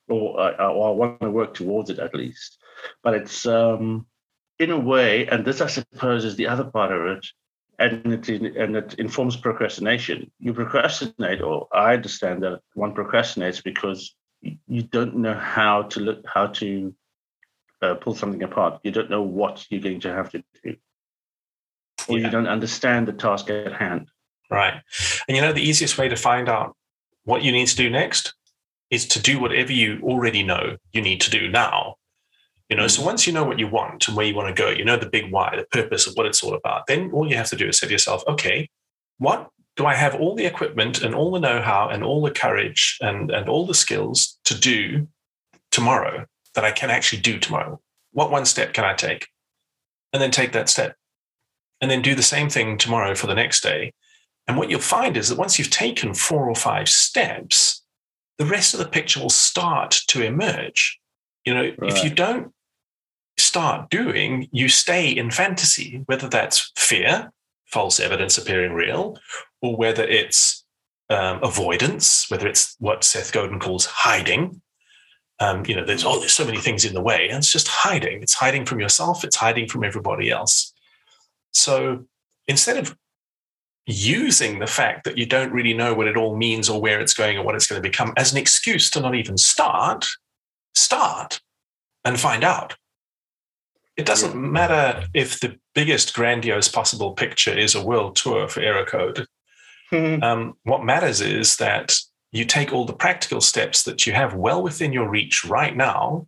or 0.08 0.40
I, 0.40 0.66
or 0.66 0.88
I 0.88 0.92
want 0.92 1.20
to 1.20 1.30
work 1.30 1.54
towards 1.54 1.90
it 1.90 1.98
at 1.98 2.14
least. 2.14 2.58
But 3.02 3.14
it's 3.14 3.46
um 3.46 4.06
in 4.58 4.70
a 4.70 4.78
way, 4.78 5.26
and 5.26 5.44
this 5.44 5.60
I 5.60 5.66
suppose 5.66 6.24
is 6.24 6.36
the 6.36 6.48
other 6.48 6.64
part 6.64 6.92
of 6.92 7.06
it, 7.06 7.26
and 7.78 8.12
it 8.12 8.28
and 8.28 8.76
it 8.76 8.94
informs 8.94 9.36
procrastination. 9.36 10.30
You 10.38 10.52
procrastinate, 10.52 11.42
or 11.42 11.68
I 11.72 11.94
understand 11.94 12.42
that 12.42 12.60
one 12.74 12.94
procrastinates 12.94 13.62
because 13.62 14.14
you 14.40 14.82
don't 14.82 15.16
know 15.16 15.34
how 15.34 15.82
to 15.82 16.00
look 16.00 16.24
how 16.26 16.46
to 16.46 16.94
uh, 17.82 17.94
pull 17.94 18.14
something 18.14 18.42
apart. 18.42 18.80
You 18.82 18.90
don't 18.90 19.10
know 19.10 19.22
what 19.22 19.66
you're 19.70 19.80
going 19.80 20.00
to 20.00 20.12
have 20.12 20.30
to 20.30 20.42
do, 20.62 20.76
or 22.08 22.18
Yeah. 22.18 22.26
you 22.26 22.30
don't 22.30 22.46
understand 22.48 23.08
the 23.08 23.12
task 23.12 23.50
at 23.50 23.72
hand. 23.72 24.10
Right. 24.50 24.74
And 25.26 25.36
you 25.36 25.42
know, 25.42 25.52
the 25.52 25.62
easiest 25.62 25.98
way 25.98 26.08
to 26.08 26.16
find 26.16 26.48
out 26.48 26.76
what 27.24 27.42
you 27.42 27.52
need 27.52 27.66
to 27.68 27.76
do 27.76 27.90
next 27.90 28.34
is 28.90 29.06
to 29.08 29.20
do 29.20 29.38
whatever 29.38 29.72
you 29.72 30.00
already 30.02 30.42
know 30.42 30.78
you 30.92 31.02
need 31.02 31.20
to 31.20 31.30
do 31.30 31.48
now. 31.48 31.96
You 32.70 32.76
know, 32.76 32.86
so 32.86 33.02
once 33.02 33.26
you 33.26 33.32
know 33.32 33.44
what 33.44 33.58
you 33.58 33.66
want 33.68 34.08
and 34.08 34.16
where 34.16 34.26
you 34.26 34.34
want 34.34 34.54
to 34.54 34.62
go, 34.62 34.70
you 34.70 34.84
know 34.84 34.96
the 34.96 35.08
big 35.08 35.30
why, 35.30 35.54
the 35.56 35.64
purpose 35.64 36.06
of 36.06 36.14
what 36.14 36.26
it's 36.26 36.42
all 36.42 36.54
about, 36.54 36.86
then 36.86 37.10
all 37.12 37.28
you 37.28 37.36
have 37.36 37.48
to 37.50 37.56
do 37.56 37.68
is 37.68 37.78
say 37.78 37.86
to 37.86 37.92
yourself, 37.92 38.22
okay, 38.26 38.68
what 39.18 39.50
do 39.76 39.86
I 39.86 39.94
have 39.94 40.14
all 40.14 40.34
the 40.34 40.44
equipment 40.46 41.02
and 41.02 41.14
all 41.14 41.30
the 41.30 41.40
know-how 41.40 41.88
and 41.88 42.02
all 42.02 42.20
the 42.22 42.30
courage 42.30 42.98
and, 43.00 43.30
and 43.30 43.48
all 43.48 43.66
the 43.66 43.74
skills 43.74 44.38
to 44.44 44.58
do 44.58 45.06
tomorrow 45.70 46.26
that 46.58 46.64
I 46.64 46.72
can 46.72 46.90
actually 46.90 47.22
do 47.22 47.38
tomorrow? 47.38 47.80
What 48.10 48.32
one 48.32 48.44
step 48.44 48.72
can 48.72 48.84
I 48.84 48.92
take? 48.92 49.28
And 50.12 50.20
then 50.20 50.32
take 50.32 50.50
that 50.54 50.68
step. 50.68 50.96
And 51.80 51.88
then 51.88 52.02
do 52.02 52.16
the 52.16 52.22
same 52.22 52.48
thing 52.48 52.76
tomorrow 52.76 53.14
for 53.14 53.28
the 53.28 53.34
next 53.36 53.62
day. 53.62 53.92
And 54.48 54.56
what 54.56 54.68
you'll 54.68 54.80
find 54.80 55.16
is 55.16 55.28
that 55.28 55.38
once 55.38 55.56
you've 55.56 55.70
taken 55.70 56.14
four 56.14 56.48
or 56.48 56.56
five 56.56 56.88
steps, 56.88 57.84
the 58.38 58.44
rest 58.44 58.74
of 58.74 58.80
the 58.80 58.88
picture 58.88 59.20
will 59.20 59.30
start 59.30 60.00
to 60.08 60.24
emerge. 60.24 60.98
You 61.44 61.54
know, 61.54 61.72
if 61.82 62.02
you 62.02 62.10
don't 62.10 62.52
start 63.36 63.88
doing, 63.88 64.48
you 64.50 64.68
stay 64.68 65.08
in 65.08 65.30
fantasy, 65.30 66.02
whether 66.06 66.28
that's 66.28 66.72
fear, 66.74 67.30
false 67.66 68.00
evidence 68.00 68.36
appearing 68.36 68.72
real, 68.72 69.16
or 69.62 69.76
whether 69.76 70.02
it's 70.02 70.64
um, 71.08 71.38
avoidance, 71.40 72.28
whether 72.28 72.48
it's 72.48 72.74
what 72.80 73.04
Seth 73.04 73.32
Godin 73.32 73.60
calls 73.60 73.86
hiding. 73.86 74.60
Um, 75.40 75.64
you 75.66 75.76
know, 75.76 75.84
there's 75.84 76.04
oh, 76.04 76.18
there's 76.18 76.34
so 76.34 76.44
many 76.44 76.58
things 76.58 76.84
in 76.84 76.94
the 76.94 77.02
way, 77.02 77.28
and 77.28 77.38
it's 77.38 77.52
just 77.52 77.68
hiding. 77.68 78.22
It's 78.22 78.34
hiding 78.34 78.64
from 78.64 78.80
yourself. 78.80 79.24
It's 79.24 79.36
hiding 79.36 79.68
from 79.68 79.84
everybody 79.84 80.30
else. 80.30 80.72
So 81.52 82.04
instead 82.46 82.76
of 82.76 82.96
using 83.86 84.58
the 84.58 84.66
fact 84.66 85.04
that 85.04 85.16
you 85.16 85.24
don't 85.24 85.52
really 85.52 85.72
know 85.72 85.94
what 85.94 86.06
it 86.06 86.16
all 86.16 86.36
means 86.36 86.68
or 86.68 86.80
where 86.80 87.00
it's 87.00 87.14
going 87.14 87.38
or 87.38 87.42
what 87.42 87.54
it's 87.54 87.66
going 87.66 87.80
to 87.82 87.88
become 87.88 88.12
as 88.16 88.32
an 88.32 88.38
excuse 88.38 88.90
to 88.90 89.00
not 89.00 89.14
even 89.14 89.38
start, 89.38 90.06
start 90.74 91.40
and 92.04 92.20
find 92.20 92.44
out. 92.44 92.76
It 93.96 94.04
doesn't 94.04 94.32
Yeah. 94.32 94.36
matter 94.50 95.06
if 95.14 95.40
the 95.40 95.58
biggest 95.74 96.14
grandiose 96.14 96.68
possible 96.68 97.12
picture 97.12 97.56
is 97.56 97.74
a 97.74 97.82
world 97.84 98.16
tour 98.16 98.48
for 98.48 98.60
Eracode. 98.60 99.26
Um, 99.90 100.54
what 100.64 100.84
matters 100.84 101.22
is 101.22 101.56
that 101.56 101.96
you 102.32 102.44
take 102.44 102.72
all 102.72 102.84
the 102.84 102.92
practical 102.92 103.40
steps 103.40 103.82
that 103.84 104.06
you 104.06 104.12
have 104.12 104.34
well 104.34 104.62
within 104.62 104.92
your 104.92 105.08
reach 105.08 105.44
right 105.44 105.76
now 105.76 106.26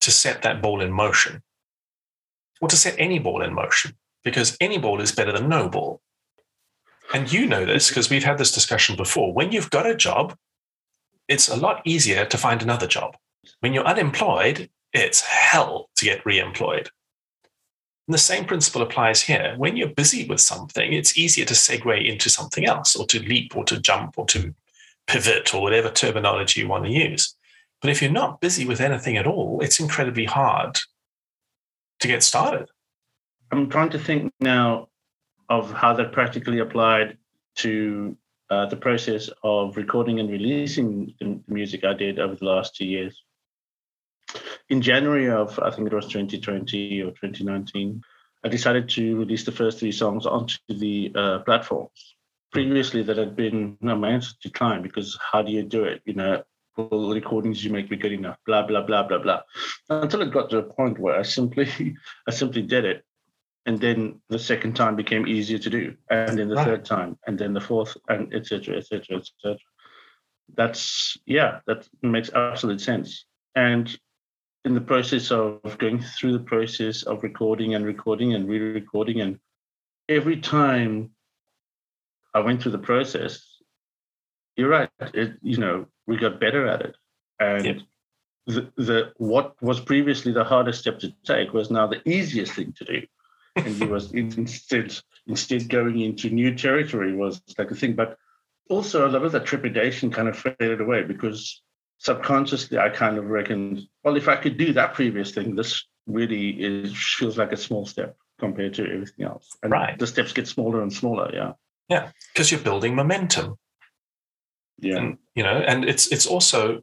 to 0.00 0.10
set 0.10 0.42
that 0.42 0.62
ball 0.62 0.80
in 0.80 0.92
motion, 0.92 1.42
or 2.60 2.68
to 2.68 2.76
set 2.76 2.94
any 2.98 3.18
ball 3.18 3.42
in 3.42 3.54
motion, 3.54 3.96
because 4.22 4.56
any 4.60 4.78
ball 4.78 5.00
is 5.00 5.12
better 5.12 5.32
than 5.32 5.48
no 5.48 5.68
ball. 5.68 6.00
And 7.12 7.30
you 7.30 7.46
know 7.46 7.66
this 7.66 7.88
because 7.88 8.08
we've 8.08 8.24
had 8.24 8.38
this 8.38 8.52
discussion 8.52 8.96
before. 8.96 9.32
When 9.32 9.52
you've 9.52 9.70
got 9.70 9.86
a 9.86 9.94
job, 9.94 10.36
it's 11.28 11.48
a 11.48 11.56
lot 11.56 11.82
easier 11.84 12.24
to 12.24 12.38
find 12.38 12.62
another 12.62 12.86
job. 12.86 13.16
When 13.60 13.74
you're 13.74 13.86
unemployed, 13.86 14.70
it's 14.92 15.20
hell 15.20 15.90
to 15.96 16.04
get 16.04 16.24
re 16.24 16.38
employed. 16.38 16.88
And 18.06 18.14
the 18.14 18.18
same 18.18 18.44
principle 18.44 18.82
applies 18.82 19.22
here. 19.22 19.54
When 19.56 19.76
you're 19.76 19.88
busy 19.88 20.26
with 20.26 20.40
something, 20.40 20.92
it's 20.92 21.16
easier 21.16 21.46
to 21.46 21.54
segue 21.54 22.06
into 22.06 22.28
something 22.28 22.66
else 22.66 22.94
or 22.94 23.06
to 23.06 23.20
leap 23.20 23.56
or 23.56 23.64
to 23.64 23.80
jump 23.80 24.18
or 24.18 24.26
to 24.26 24.54
pivot 25.06 25.54
or 25.54 25.62
whatever 25.62 25.90
terminology 25.90 26.60
you 26.60 26.68
want 26.68 26.84
to 26.84 26.90
use. 26.90 27.34
But 27.80 27.90
if 27.90 28.00
you're 28.00 28.10
not 28.10 28.40
busy 28.40 28.64
with 28.64 28.80
anything 28.80 29.16
at 29.16 29.26
all, 29.26 29.60
it's 29.62 29.80
incredibly 29.80 30.24
hard 30.24 30.78
to 32.00 32.08
get 32.08 32.22
started. 32.22 32.68
I'm 33.52 33.68
trying 33.68 33.90
to 33.90 33.98
think 33.98 34.32
now 34.40 34.88
of 35.48 35.70
how 35.72 35.92
that 35.94 36.12
practically 36.12 36.60
applied 36.60 37.18
to 37.56 38.16
uh, 38.50 38.66
the 38.66 38.76
process 38.76 39.30
of 39.42 39.76
recording 39.76 40.20
and 40.20 40.30
releasing 40.30 41.14
the 41.20 41.40
music 41.48 41.84
I 41.84 41.94
did 41.94 42.18
over 42.18 42.34
the 42.34 42.44
last 42.44 42.74
two 42.74 42.86
years. 42.86 43.22
In 44.70 44.80
January 44.80 45.30
of, 45.30 45.58
I 45.58 45.70
think 45.70 45.86
it 45.86 45.94
was 45.94 46.06
2020 46.06 47.02
or 47.02 47.10
2019, 47.10 48.02
I 48.44 48.48
decided 48.48 48.88
to 48.90 49.16
release 49.16 49.44
the 49.44 49.52
first 49.52 49.78
three 49.78 49.92
songs 49.92 50.26
onto 50.26 50.56
the 50.68 51.12
uh, 51.14 51.38
platforms. 51.40 52.16
Previously, 52.54 53.02
that 53.02 53.18
had 53.18 53.34
been 53.34 53.76
no, 53.80 53.96
my 53.96 54.10
answer 54.10 54.32
decline 54.40 54.80
because 54.80 55.18
how 55.20 55.42
do 55.42 55.50
you 55.50 55.64
do 55.64 55.82
it? 55.82 56.02
You 56.04 56.14
know, 56.14 56.44
will 56.76 57.08
the 57.08 57.14
recordings 57.16 57.64
you 57.64 57.72
make 57.72 57.90
be 57.90 57.96
good 57.96 58.12
enough? 58.12 58.36
Blah 58.46 58.64
blah 58.66 58.82
blah 58.82 59.02
blah 59.02 59.18
blah. 59.18 59.40
Until 59.90 60.22
it 60.22 60.30
got 60.30 60.50
to 60.50 60.58
a 60.58 60.62
point 60.62 61.00
where 61.00 61.18
I 61.18 61.22
simply, 61.22 61.68
I 62.28 62.30
simply 62.30 62.62
did 62.62 62.84
it, 62.84 63.04
and 63.66 63.80
then 63.80 64.20
the 64.28 64.38
second 64.38 64.76
time 64.76 64.94
became 64.94 65.26
easier 65.26 65.58
to 65.58 65.68
do, 65.68 65.96
and 66.10 66.38
then 66.38 66.48
the 66.48 66.54
Right. 66.54 66.64
third 66.64 66.84
time, 66.84 67.18
and 67.26 67.36
then 67.36 67.54
the 67.54 67.60
fourth, 67.60 67.96
and 68.08 68.32
etc. 68.32 68.76
etc. 68.76 69.18
etc. 69.18 69.58
That's 70.56 71.18
yeah, 71.26 71.58
that 71.66 71.88
makes 72.02 72.30
absolute 72.32 72.80
sense. 72.80 73.24
And 73.56 73.98
in 74.64 74.74
the 74.74 74.80
process 74.80 75.32
of 75.32 75.60
going 75.78 76.00
through 76.00 76.34
the 76.38 76.44
process 76.44 77.02
of 77.02 77.24
recording 77.24 77.74
and 77.74 77.84
recording 77.84 78.34
and 78.34 78.48
re-recording, 78.48 79.20
and 79.20 79.40
every 80.08 80.36
time 80.40 81.10
I 82.34 82.40
went 82.40 82.62
through 82.62 82.72
the 82.72 82.78
process, 82.78 83.42
you're 84.56 84.68
right. 84.68 84.90
It, 85.00 85.34
you 85.42 85.56
know, 85.58 85.86
we 86.06 86.16
got 86.16 86.40
better 86.40 86.66
at 86.66 86.82
it, 86.82 86.96
and 87.40 87.64
Yep. 87.64 87.76
the, 88.46 88.72
the 88.76 89.12
what 89.16 89.60
was 89.62 89.80
previously 89.80 90.32
the 90.32 90.44
hardest 90.44 90.80
step 90.80 90.98
to 91.00 91.12
take 91.24 91.52
was 91.52 91.70
now 91.70 91.86
the 91.86 92.06
easiest 92.08 92.52
thing 92.52 92.72
to 92.78 92.84
do, 92.84 93.02
and 93.56 93.76
you 93.76 93.88
was 93.88 94.12
instead 94.14 94.96
instead 95.26 95.68
going 95.68 96.00
into 96.00 96.30
new 96.30 96.54
territory 96.54 97.14
was 97.14 97.40
like 97.58 97.70
a 97.70 97.74
thing. 97.74 97.94
But 97.94 98.18
also, 98.68 99.06
a 99.06 99.10
lot 99.10 99.24
of 99.24 99.32
that 99.32 99.46
trepidation 99.46 100.10
kind 100.10 100.28
of 100.28 100.36
faded 100.38 100.80
away 100.80 101.02
because 101.04 101.62
subconsciously 101.98 102.78
I 102.78 102.88
kind 102.90 103.18
of 103.18 103.26
reckoned, 103.26 103.82
well, 104.02 104.16
if 104.16 104.28
I 104.28 104.36
could 104.36 104.56
do 104.58 104.72
that 104.74 104.94
previous 104.94 105.32
thing, 105.32 105.54
this 105.54 105.84
really 106.06 106.50
is 106.50 106.94
feels 106.96 107.38
like 107.38 107.52
a 107.52 107.56
small 107.56 107.86
step 107.86 108.16
compared 108.38 108.74
to 108.74 108.84
everything 108.84 109.24
else. 109.24 109.48
And 109.62 109.72
Right. 109.72 109.98
the 109.98 110.06
steps 110.06 110.32
get 110.32 110.46
smaller 110.48 110.82
and 110.82 110.92
smaller. 110.92 111.30
Yeah. 111.32 111.52
Because 111.88 112.50
you're 112.50 112.60
building 112.60 112.94
momentum. 112.94 113.58
Yeah. 114.78 114.96
and 114.96 115.18
you 115.36 115.44
know 115.44 115.62
and 115.68 115.84
it's 115.84 116.08
it's 116.08 116.26
also 116.26 116.82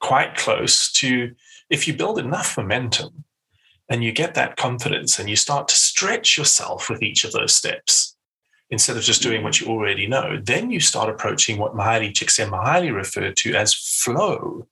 quite 0.00 0.36
close 0.36 0.90
to 0.92 1.34
if 1.68 1.86
you 1.86 1.94
build 1.94 2.18
enough 2.18 2.56
momentum 2.56 3.24
and 3.88 4.02
you 4.02 4.12
get 4.12 4.34
that 4.34 4.56
confidence 4.56 5.18
and 5.18 5.28
you 5.28 5.36
start 5.36 5.68
to 5.68 5.76
stretch 5.76 6.38
yourself 6.38 6.88
with 6.88 7.02
each 7.02 7.24
of 7.24 7.32
those 7.32 7.54
steps 7.54 8.16
instead 8.70 8.96
of 8.96 9.02
just 9.02 9.22
doing 9.22 9.42
what 9.42 9.60
you 9.60 9.68
already 9.68 10.06
know, 10.06 10.40
then 10.42 10.70
you 10.70 10.80
start 10.80 11.08
approaching 11.08 11.58
what 11.58 11.74
Mihaly 11.74 12.12
Csikszentmihalyi 12.12 12.92
referred 12.92 13.36
to 13.36 13.54
as 13.54 13.72
flow, 13.72 14.66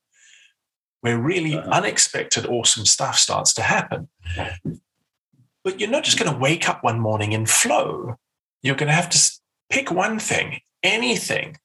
where 1.01 1.19
really 1.19 1.57
uh-huh. 1.57 1.71
unexpected, 1.71 2.47
awesome 2.47 2.87
stuff 2.87 3.17
starts 3.17 3.53
to 3.55 3.63
happen. 3.63 4.09
But 5.63 5.81
you're 5.81 5.91
not 5.91 6.05
just 6.05 6.19
going 6.19 6.33
to 6.33 6.39
wake 6.39 6.69
up 6.69 6.83
one 6.83 6.99
morning 6.99 7.33
in 7.33 7.47
flow. 7.47 8.17
You're 8.64 8.75
going 8.75 8.88
to 8.88 8.94
have 8.94 9.11
to 9.11 9.33
pick 9.71 9.90
one 9.90 10.18
thing, 10.18 10.61
anything, 10.83 11.59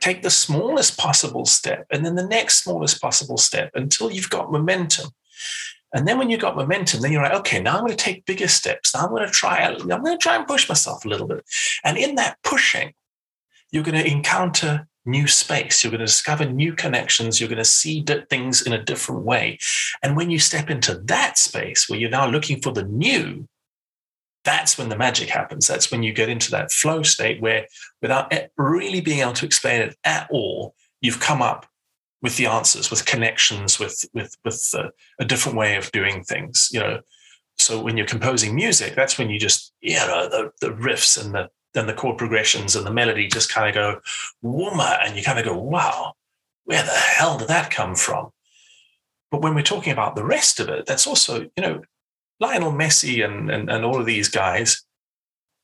take 0.00 0.22
the 0.22 0.30
smallest 0.30 0.96
possible 0.96 1.44
step, 1.44 1.84
and 1.90 2.06
then 2.06 2.14
the 2.14 2.26
next 2.26 2.62
smallest 2.62 3.02
possible 3.02 3.36
step 3.36 3.72
until 3.74 4.10
you've 4.10 4.30
got 4.30 4.52
momentum. 4.52 5.10
And 5.92 6.06
then 6.06 6.16
when 6.16 6.30
you've 6.30 6.40
got 6.40 6.56
momentum, 6.56 7.00
then 7.00 7.12
you're 7.12 7.22
like, 7.22 7.34
okay, 7.40 7.60
now 7.60 7.74
I'm 7.74 7.80
going 7.80 7.90
to 7.90 7.96
take 7.96 8.24
bigger 8.24 8.48
steps. 8.48 8.94
Now 8.94 9.02
I'm 9.02 9.10
going 9.10 9.26
to 9.26 9.32
try, 9.32 9.58
I'm 9.58 9.86
going 9.86 10.04
to 10.04 10.16
try 10.16 10.36
and 10.36 10.46
push 10.46 10.68
myself 10.68 11.04
a 11.04 11.08
little 11.08 11.26
bit. 11.26 11.44
And 11.84 11.98
in 11.98 12.14
that 12.14 12.38
pushing, 12.42 12.94
you're 13.70 13.84
going 13.84 14.02
to 14.02 14.10
encounter 14.10 14.86
new 15.04 15.26
space. 15.26 15.82
You're 15.82 15.90
going 15.90 16.00
to 16.00 16.06
discover 16.06 16.44
new 16.44 16.72
connections. 16.72 17.40
You're 17.40 17.48
going 17.48 17.58
to 17.58 17.64
see 17.64 18.04
things 18.30 18.62
in 18.62 18.72
a 18.72 18.82
different 18.82 19.22
way. 19.22 19.58
And 20.02 20.16
when 20.16 20.30
you 20.30 20.38
step 20.38 20.70
into 20.70 20.94
that 21.04 21.36
space 21.38 21.88
where 21.88 21.98
you're 21.98 22.10
now 22.10 22.28
looking 22.28 22.60
for 22.60 22.72
the 22.72 22.84
new, 22.84 23.48
that's 24.44 24.76
when 24.78 24.90
the 24.90 24.98
magic 24.98 25.28
happens. 25.28 25.66
That's 25.66 25.90
when 25.90 26.02
you 26.02 26.12
get 26.12 26.28
into 26.28 26.50
that 26.52 26.70
flow 26.70 27.02
state 27.02 27.40
where, 27.40 27.66
without 28.02 28.32
really 28.56 29.00
being 29.00 29.20
able 29.20 29.32
to 29.34 29.46
explain 29.46 29.80
it 29.80 29.96
at 30.04 30.28
all, 30.30 30.74
you've 31.00 31.20
come 31.20 31.42
up 31.42 31.66
with 32.22 32.36
the 32.36 32.46
answers, 32.46 32.90
with 32.90 33.06
connections, 33.06 33.78
with 33.78 34.04
with 34.14 34.36
with 34.44 34.74
uh, 34.76 34.88
a 35.18 35.24
different 35.24 35.58
way 35.58 35.76
of 35.76 35.90
doing 35.92 36.22
things. 36.24 36.68
You 36.72 36.80
know, 36.80 37.00
so 37.56 37.80
when 37.80 37.96
you're 37.96 38.06
composing 38.06 38.54
music, 38.54 38.94
that's 38.94 39.18
when 39.18 39.30
you 39.30 39.38
just 39.38 39.72
you 39.80 39.96
know 39.96 40.28
the 40.28 40.50
the 40.60 40.74
riffs 40.74 41.22
and 41.22 41.34
the 41.34 41.50
then 41.72 41.86
the 41.86 41.94
chord 41.94 42.18
progressions 42.18 42.76
and 42.76 42.86
the 42.86 42.92
melody 42.92 43.26
just 43.26 43.52
kind 43.52 43.68
of 43.68 43.74
go 43.74 44.00
wooma, 44.44 44.98
and 45.04 45.16
you 45.16 45.22
kind 45.22 45.38
of 45.38 45.44
go 45.44 45.58
wow, 45.58 46.14
where 46.64 46.82
the 46.82 46.90
hell 46.90 47.38
did 47.38 47.48
that 47.48 47.70
come 47.70 47.94
from? 47.94 48.30
But 49.30 49.42
when 49.42 49.54
we're 49.54 49.62
talking 49.62 49.92
about 49.92 50.16
the 50.16 50.24
rest 50.24 50.60
of 50.60 50.68
it, 50.68 50.86
that's 50.86 51.06
also 51.06 51.42
you 51.42 51.62
know 51.62 51.82
Lionel 52.40 52.72
Messi 52.72 53.24
and 53.24 53.50
and, 53.50 53.70
and 53.70 53.84
all 53.84 54.00
of 54.00 54.06
these 54.06 54.28
guys 54.28 54.84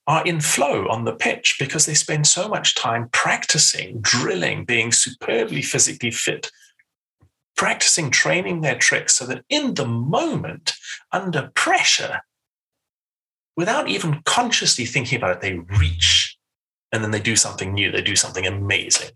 are 0.06 0.24
in 0.24 0.40
flow 0.40 0.88
on 0.88 1.04
the 1.04 1.14
pitch 1.14 1.56
because 1.58 1.86
they 1.86 1.94
spend 1.94 2.26
so 2.26 2.48
much 2.48 2.74
time 2.74 3.08
practicing, 3.12 4.00
drilling, 4.00 4.64
being 4.64 4.90
superbly 4.90 5.62
physically 5.62 6.10
fit, 6.10 6.50
practicing 7.56 8.10
training 8.10 8.60
their 8.60 8.76
tricks 8.76 9.14
so 9.14 9.26
that 9.26 9.44
in 9.48 9.74
the 9.74 9.86
moment, 9.86 10.72
under 11.12 11.50
pressure, 11.54 12.22
without 13.56 13.88
even 13.88 14.20
consciously 14.24 14.84
thinking 14.84 15.18
about 15.18 15.36
it, 15.36 15.40
they 15.42 15.58
reach 15.78 16.36
and 16.90 17.04
then 17.04 17.10
they 17.10 17.20
do 17.20 17.36
something 17.36 17.72
new, 17.72 17.92
they 17.92 18.02
do 18.02 18.16
something 18.16 18.46
amazing. 18.46 19.10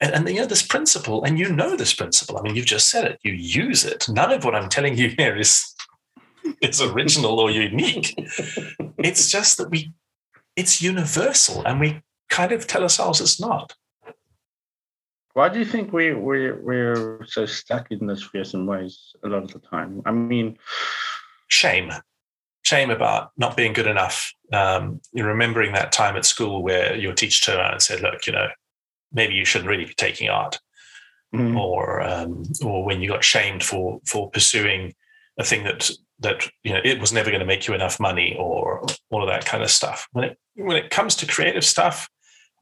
And, 0.00 0.14
and 0.14 0.28
you 0.28 0.40
know 0.40 0.46
this 0.46 0.66
principle, 0.66 1.22
and 1.22 1.38
you 1.38 1.50
know 1.50 1.76
this 1.76 1.92
principle. 1.92 2.38
I 2.38 2.42
mean, 2.42 2.56
you've 2.56 2.64
just 2.64 2.88
said 2.88 3.04
it, 3.04 3.20
you 3.22 3.32
use 3.32 3.84
it. 3.84 4.08
None 4.08 4.32
of 4.32 4.44
what 4.44 4.54
I'm 4.54 4.68
telling 4.68 4.96
you 4.96 5.08
here 5.18 5.36
is 5.36 5.74
is 6.60 6.80
original 6.80 7.40
or 7.40 7.50
unique. 7.50 8.14
it's 8.98 9.30
just 9.30 9.58
that 9.58 9.70
we, 9.70 9.92
it's 10.56 10.82
universal, 10.82 11.62
and 11.66 11.80
we 11.80 12.02
kind 12.28 12.52
of 12.52 12.66
tell 12.66 12.82
ourselves 12.82 13.20
it's 13.20 13.40
not. 13.40 13.74
Why 15.34 15.48
do 15.48 15.58
you 15.58 15.64
think 15.64 15.92
we 15.92 16.12
we 16.12 16.52
we're 16.52 17.24
so 17.26 17.46
stuck 17.46 17.90
in 17.90 18.06
those 18.06 18.22
fears 18.22 18.52
and 18.52 18.68
ways 18.68 19.14
a 19.24 19.28
lot 19.28 19.42
of 19.42 19.52
the 19.52 19.60
time? 19.60 20.02
I 20.04 20.10
mean, 20.10 20.58
shame, 21.48 21.90
shame 22.62 22.90
about 22.90 23.30
not 23.38 23.56
being 23.56 23.72
good 23.72 23.86
enough. 23.86 24.32
Um, 24.52 25.00
you're 25.12 25.26
remembering 25.28 25.72
that 25.72 25.90
time 25.90 26.16
at 26.16 26.26
school 26.26 26.62
where 26.62 26.94
your 26.94 27.14
teacher 27.14 27.46
turned 27.46 27.60
around 27.60 27.72
and 27.72 27.82
said, 27.82 28.02
"Look, 28.02 28.26
you 28.26 28.34
know, 28.34 28.48
maybe 29.10 29.32
you 29.34 29.46
shouldn't 29.46 29.70
really 29.70 29.86
be 29.86 29.94
taking 29.94 30.28
art," 30.28 30.60
mm. 31.34 31.58
or 31.58 32.02
um, 32.02 32.42
or 32.62 32.84
when 32.84 33.00
you 33.00 33.08
got 33.08 33.24
shamed 33.24 33.64
for 33.64 34.00
for 34.06 34.30
pursuing 34.30 34.94
a 35.38 35.44
thing 35.44 35.64
that 35.64 35.90
that 36.22 36.48
you 36.64 36.72
know 36.72 36.80
it 36.84 37.00
was 37.00 37.12
never 37.12 37.30
going 37.30 37.40
to 37.40 37.46
make 37.46 37.66
you 37.66 37.74
enough 37.74 38.00
money 38.00 38.36
or 38.38 38.84
all 39.10 39.22
of 39.22 39.28
that 39.28 39.44
kind 39.44 39.62
of 39.62 39.70
stuff. 39.70 40.08
When 40.12 40.24
it 40.24 40.38
when 40.54 40.76
it 40.76 40.90
comes 40.90 41.14
to 41.16 41.26
creative 41.26 41.64
stuff, 41.64 42.08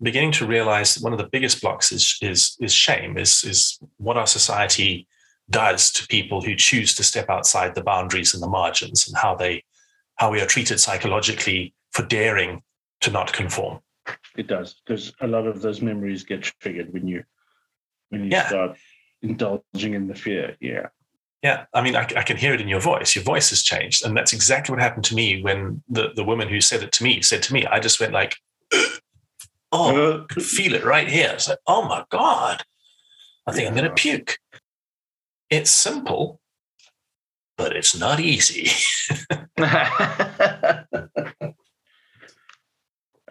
I'm 0.00 0.04
beginning 0.04 0.32
to 0.32 0.46
realize 0.46 0.94
that 0.94 1.04
one 1.04 1.12
of 1.12 1.18
the 1.18 1.28
biggest 1.28 1.60
blocks 1.60 1.92
is 1.92 2.16
is 2.20 2.56
is 2.60 2.72
shame, 2.72 3.16
is 3.16 3.44
is 3.44 3.78
what 3.98 4.16
our 4.16 4.26
society 4.26 5.06
does 5.48 5.90
to 5.92 6.06
people 6.06 6.40
who 6.40 6.54
choose 6.54 6.94
to 6.94 7.02
step 7.02 7.28
outside 7.28 7.74
the 7.74 7.82
boundaries 7.82 8.34
and 8.34 8.42
the 8.42 8.48
margins 8.48 9.08
and 9.08 9.16
how 9.16 9.34
they 9.34 9.64
how 10.16 10.30
we 10.30 10.40
are 10.40 10.46
treated 10.46 10.78
psychologically 10.78 11.74
for 11.92 12.04
daring 12.04 12.62
to 13.00 13.10
not 13.10 13.32
conform. 13.32 13.80
It 14.36 14.46
does 14.46 14.76
because 14.84 15.12
a 15.20 15.26
lot 15.26 15.46
of 15.46 15.60
those 15.62 15.80
memories 15.80 16.24
get 16.24 16.42
triggered 16.42 16.92
when 16.92 17.06
you 17.06 17.24
when 18.10 18.24
you 18.24 18.30
yeah. 18.30 18.48
start 18.48 18.76
indulging 19.22 19.94
in 19.94 20.06
the 20.06 20.14
fear. 20.14 20.56
Yeah. 20.60 20.88
Yeah, 21.42 21.64
I 21.72 21.80
mean, 21.80 21.96
I, 21.96 22.02
I, 22.02 22.22
can 22.22 22.36
hear 22.36 22.52
it 22.52 22.60
in 22.60 22.68
your 22.68 22.80
voice. 22.80 23.14
Your 23.14 23.24
voice 23.24 23.48
has 23.48 23.62
changed, 23.62 24.04
and 24.04 24.14
that's 24.14 24.34
exactly 24.34 24.74
what 24.74 24.82
happened 24.82 25.04
to 25.04 25.14
me 25.14 25.42
when 25.42 25.82
the 25.88 26.10
the 26.14 26.24
woman 26.24 26.48
who 26.48 26.60
said 26.60 26.82
it 26.82 26.92
to 26.92 27.04
me 27.04 27.22
said 27.22 27.42
to 27.44 27.54
me. 27.54 27.64
I 27.64 27.80
just 27.80 27.98
went 27.98 28.12
like, 28.12 28.36
"Oh, 29.72 30.26
could 30.28 30.42
uh, 30.42 30.44
feel 30.56 30.74
it 30.74 30.84
right 30.84 31.08
here." 31.08 31.30
It's 31.32 31.48
like, 31.48 31.58
"Oh 31.66 31.82
my 31.82 32.04
god, 32.10 32.62
I 33.46 33.52
think. 33.52 33.68
I'm 33.68 33.74
going 33.74 33.88
to 33.88 33.94
puke." 33.94 34.36
It's 35.48 35.70
simple, 35.70 36.40
but 37.56 37.74
it's 37.74 37.96
not 37.96 38.20
easy. 38.20 38.68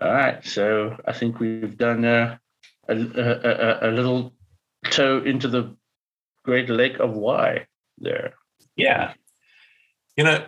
All 0.02 0.13
right, 0.13 0.43
so 0.45 0.98
I 1.06 1.13
think 1.13 1.39
we've 1.39 1.78
done 1.78 2.06
uh, 2.06 2.38
a, 2.88 2.95
a, 2.95 3.88
a, 3.88 3.89
a 3.89 3.91
little 3.91 4.34
toe 4.89 5.22
into 5.24 5.48
the 5.48 5.76
great 6.43 6.69
lake 6.69 7.00
of 7.00 7.13
why 7.13 7.67
there. 7.99 8.33
Yeah. 8.75 9.13
You 10.15 10.23
know, 10.23 10.45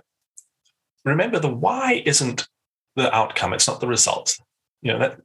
remember 1.05 1.39
the 1.39 1.53
why 1.53 2.03
isn't 2.05 2.47
the 2.95 3.13
outcome, 3.15 3.53
it's 3.53 3.67
not 3.67 3.79
the 3.79 3.87
result. 3.87 4.37
You 4.81 4.93
know, 4.93 4.99
that 4.99 5.19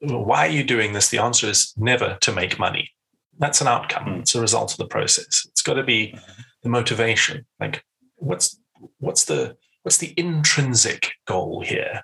why 0.00 0.46
are 0.46 0.50
you 0.50 0.64
doing 0.64 0.92
this? 0.92 1.08
The 1.08 1.18
answer 1.18 1.46
is 1.46 1.72
never 1.76 2.18
to 2.20 2.32
make 2.32 2.58
money. 2.58 2.90
That's 3.38 3.60
an 3.60 3.68
outcome. 3.68 4.06
Mm. 4.06 4.20
It's 4.20 4.34
a 4.34 4.40
result 4.40 4.72
of 4.72 4.78
the 4.78 4.86
process. 4.86 5.46
It's 5.48 5.62
got 5.62 5.74
to 5.74 5.82
be 5.82 6.08
mm-hmm. 6.08 6.42
the 6.62 6.68
motivation. 6.68 7.46
Like 7.60 7.84
what's 8.16 8.58
what's 8.98 9.24
the 9.24 9.56
what's 9.82 9.98
the 9.98 10.14
intrinsic 10.16 11.12
goal 11.26 11.62
here? 11.62 12.02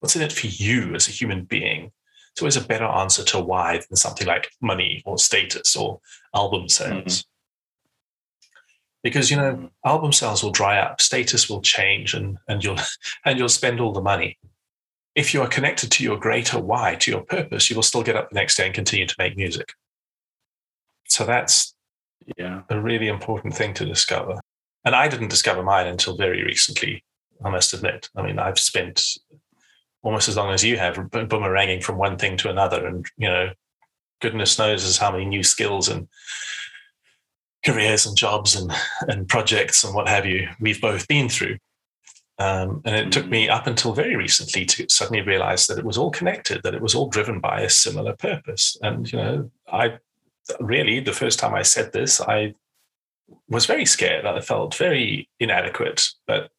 What's 0.00 0.16
in 0.16 0.22
it 0.22 0.32
for 0.32 0.48
you 0.48 0.94
as 0.94 1.08
a 1.08 1.12
human 1.12 1.44
being? 1.44 1.92
It's 2.32 2.42
always 2.42 2.56
a 2.56 2.66
better 2.66 2.86
answer 2.86 3.24
to 3.24 3.40
why 3.40 3.80
than 3.88 3.96
something 3.96 4.26
like 4.26 4.50
money 4.60 5.02
or 5.04 5.18
status 5.18 5.76
or 5.76 6.00
album 6.34 6.68
sales. 6.68 7.24
Because 9.02 9.30
you 9.30 9.36
know 9.36 9.70
album 9.84 10.12
sales 10.12 10.42
will 10.42 10.52
dry 10.52 10.78
up 10.78 11.00
status 11.00 11.48
will 11.48 11.60
change 11.60 12.14
and 12.14 12.38
and 12.48 12.62
you'll 12.62 12.78
and 13.24 13.38
you'll 13.38 13.48
spend 13.48 13.80
all 13.80 13.92
the 13.92 14.00
money. 14.00 14.38
If 15.14 15.34
you 15.34 15.42
are 15.42 15.48
connected 15.48 15.90
to 15.92 16.04
your 16.04 16.18
greater 16.18 16.60
why 16.60 16.94
to 16.96 17.10
your 17.10 17.22
purpose 17.22 17.68
you 17.68 17.76
will 17.76 17.82
still 17.82 18.02
get 18.02 18.16
up 18.16 18.30
the 18.30 18.34
next 18.34 18.56
day 18.56 18.66
and 18.66 18.74
continue 18.74 19.06
to 19.06 19.16
make 19.18 19.36
music. 19.36 19.72
So 21.08 21.24
that's 21.24 21.74
yeah. 22.38 22.62
a 22.70 22.80
really 22.80 23.08
important 23.08 23.54
thing 23.54 23.74
to 23.74 23.84
discover. 23.84 24.40
And 24.84 24.94
i 24.94 25.08
didn't 25.08 25.28
discover 25.28 25.62
mine 25.62 25.86
until 25.86 26.16
very 26.16 26.42
recently 26.42 27.04
i 27.44 27.50
must 27.50 27.74
admit. 27.74 28.08
I 28.16 28.22
mean 28.22 28.38
i've 28.38 28.58
spent 28.58 29.04
almost 30.02 30.28
as 30.28 30.36
long 30.36 30.52
as 30.52 30.64
you 30.64 30.76
have 30.76 30.96
boomeranging 30.96 31.82
from 31.82 31.96
one 31.96 32.18
thing 32.18 32.36
to 32.36 32.50
another 32.50 32.86
and 32.86 33.06
you 33.16 33.28
know 33.28 33.50
goodness 34.20 34.58
knows 34.58 34.96
how 34.98 35.10
many 35.10 35.24
new 35.24 35.42
skills 35.42 35.88
and 35.88 36.08
careers 37.64 38.06
and 38.06 38.16
jobs 38.16 38.56
and, 38.56 38.72
and 39.08 39.28
projects 39.28 39.84
and 39.84 39.94
what 39.94 40.08
have 40.08 40.26
you 40.26 40.48
we've 40.60 40.80
both 40.80 41.06
been 41.08 41.28
through. 41.28 41.58
Um, 42.38 42.82
and 42.84 42.96
it 42.96 43.06
mm 43.06 43.12
took 43.12 43.28
me 43.28 43.48
up 43.48 43.66
until 43.66 43.92
very 43.92 44.16
recently 44.16 44.64
to 44.64 44.86
suddenly 44.88 45.20
realize 45.20 45.66
that 45.66 45.78
it 45.78 45.84
was 45.84 45.98
all 45.98 46.10
connected, 46.10 46.62
that 46.62 46.74
it 46.74 46.82
was 46.82 46.94
all 46.94 47.08
driven 47.08 47.40
by 47.40 47.60
a 47.60 47.70
similar 47.70 48.16
purpose. 48.16 48.76
And, 48.82 49.12
you 49.12 49.18
know, 49.18 49.50
I 49.70 49.98
really, 50.58 50.98
the 51.00 51.12
first 51.12 51.38
time 51.38 51.54
I 51.54 51.62
said 51.62 51.92
this, 51.92 52.20
I 52.20 52.54
was 53.48 53.66
very 53.66 53.84
scared. 53.84 54.26
I 54.26 54.40
felt 54.40 54.74
very 54.74 55.28
inadequate. 55.38 56.08
But 56.26 56.50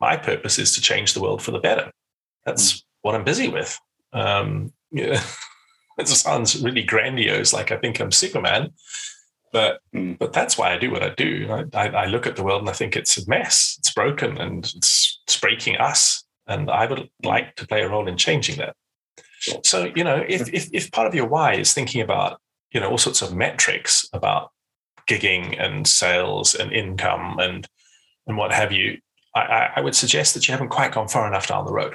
my 0.00 0.16
purpose 0.16 0.58
is 0.58 0.74
to 0.74 0.80
change 0.80 1.14
the 1.14 1.22
world 1.22 1.42
for 1.42 1.50
the 1.50 1.58
better. 1.60 1.90
That's 2.44 2.72
mm 2.72 2.82
what 3.02 3.14
I'm 3.14 3.24
busy 3.24 3.48
with. 3.48 3.78
Um, 4.12 4.72
yeah, 4.90 5.22
it 5.98 6.08
sounds 6.08 6.60
really 6.60 6.82
grandiose, 6.82 7.52
like 7.52 7.70
I 7.70 7.76
think 7.76 8.00
I'm 8.00 8.10
Superman. 8.10 8.72
But 9.52 9.80
mm. 9.94 10.18
but 10.18 10.32
that's 10.32 10.58
why 10.58 10.72
I 10.72 10.78
do 10.78 10.90
what 10.90 11.02
I 11.02 11.10
do. 11.10 11.48
I, 11.50 11.78
I, 11.78 11.88
I, 11.88 12.06
look 12.06 12.26
at 12.26 12.36
the 12.36 12.42
world 12.42 12.60
and 12.60 12.68
I 12.68 12.74
think 12.74 12.96
it's 12.96 13.16
a 13.16 13.28
mess. 13.28 13.76
It's 13.78 13.92
broken 13.92 14.38
and 14.38 14.64
it's, 14.76 15.20
it's 15.26 15.40
breaking 15.40 15.76
us. 15.76 16.24
And 16.46 16.70
I 16.70 16.86
would 16.86 17.08
like 17.24 17.56
to 17.56 17.66
play 17.66 17.82
a 17.82 17.88
role 17.88 18.08
in 18.08 18.16
changing 18.16 18.58
that. 18.58 18.74
So 19.64 19.90
you 19.94 20.04
know, 20.04 20.24
if, 20.28 20.52
if 20.52 20.68
if 20.72 20.90
part 20.90 21.06
of 21.06 21.14
your 21.14 21.26
why 21.26 21.54
is 21.54 21.72
thinking 21.72 22.00
about 22.00 22.40
you 22.72 22.80
know 22.80 22.90
all 22.90 22.98
sorts 22.98 23.22
of 23.22 23.34
metrics 23.34 24.08
about 24.12 24.50
gigging 25.08 25.60
and 25.62 25.86
sales 25.86 26.54
and 26.54 26.72
income 26.72 27.38
and 27.38 27.66
and 28.26 28.36
what 28.36 28.52
have 28.52 28.72
you, 28.72 28.98
I, 29.34 29.70
I 29.76 29.80
would 29.80 29.94
suggest 29.94 30.34
that 30.34 30.46
you 30.46 30.52
haven't 30.52 30.68
quite 30.68 30.92
gone 30.92 31.08
far 31.08 31.26
enough 31.26 31.46
down 31.46 31.64
the 31.64 31.72
road. 31.72 31.94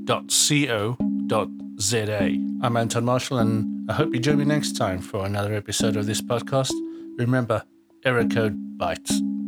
dot 0.05 0.31
C 0.31 0.71
O 0.71 0.97
dot 1.27 1.49
Z 1.81 1.99
A. 1.99 2.39
I'm 2.63 2.77
Anton 2.77 3.05
Marshall, 3.05 3.39
and 3.39 3.72
I 3.89 3.95
hope 3.95 4.15
you 4.15 4.21
join 4.21 4.39
me 4.39 4.45
next 4.45 4.77
time 4.77 5.01
for 5.01 5.27
another 5.27 5.55
episode 5.55 5.97
of 5.97 6.07
this 6.07 6.21
podcast. 6.21 6.73
Remember, 7.19 7.65
Eracode 8.05 8.77
Bytes. 8.77 9.42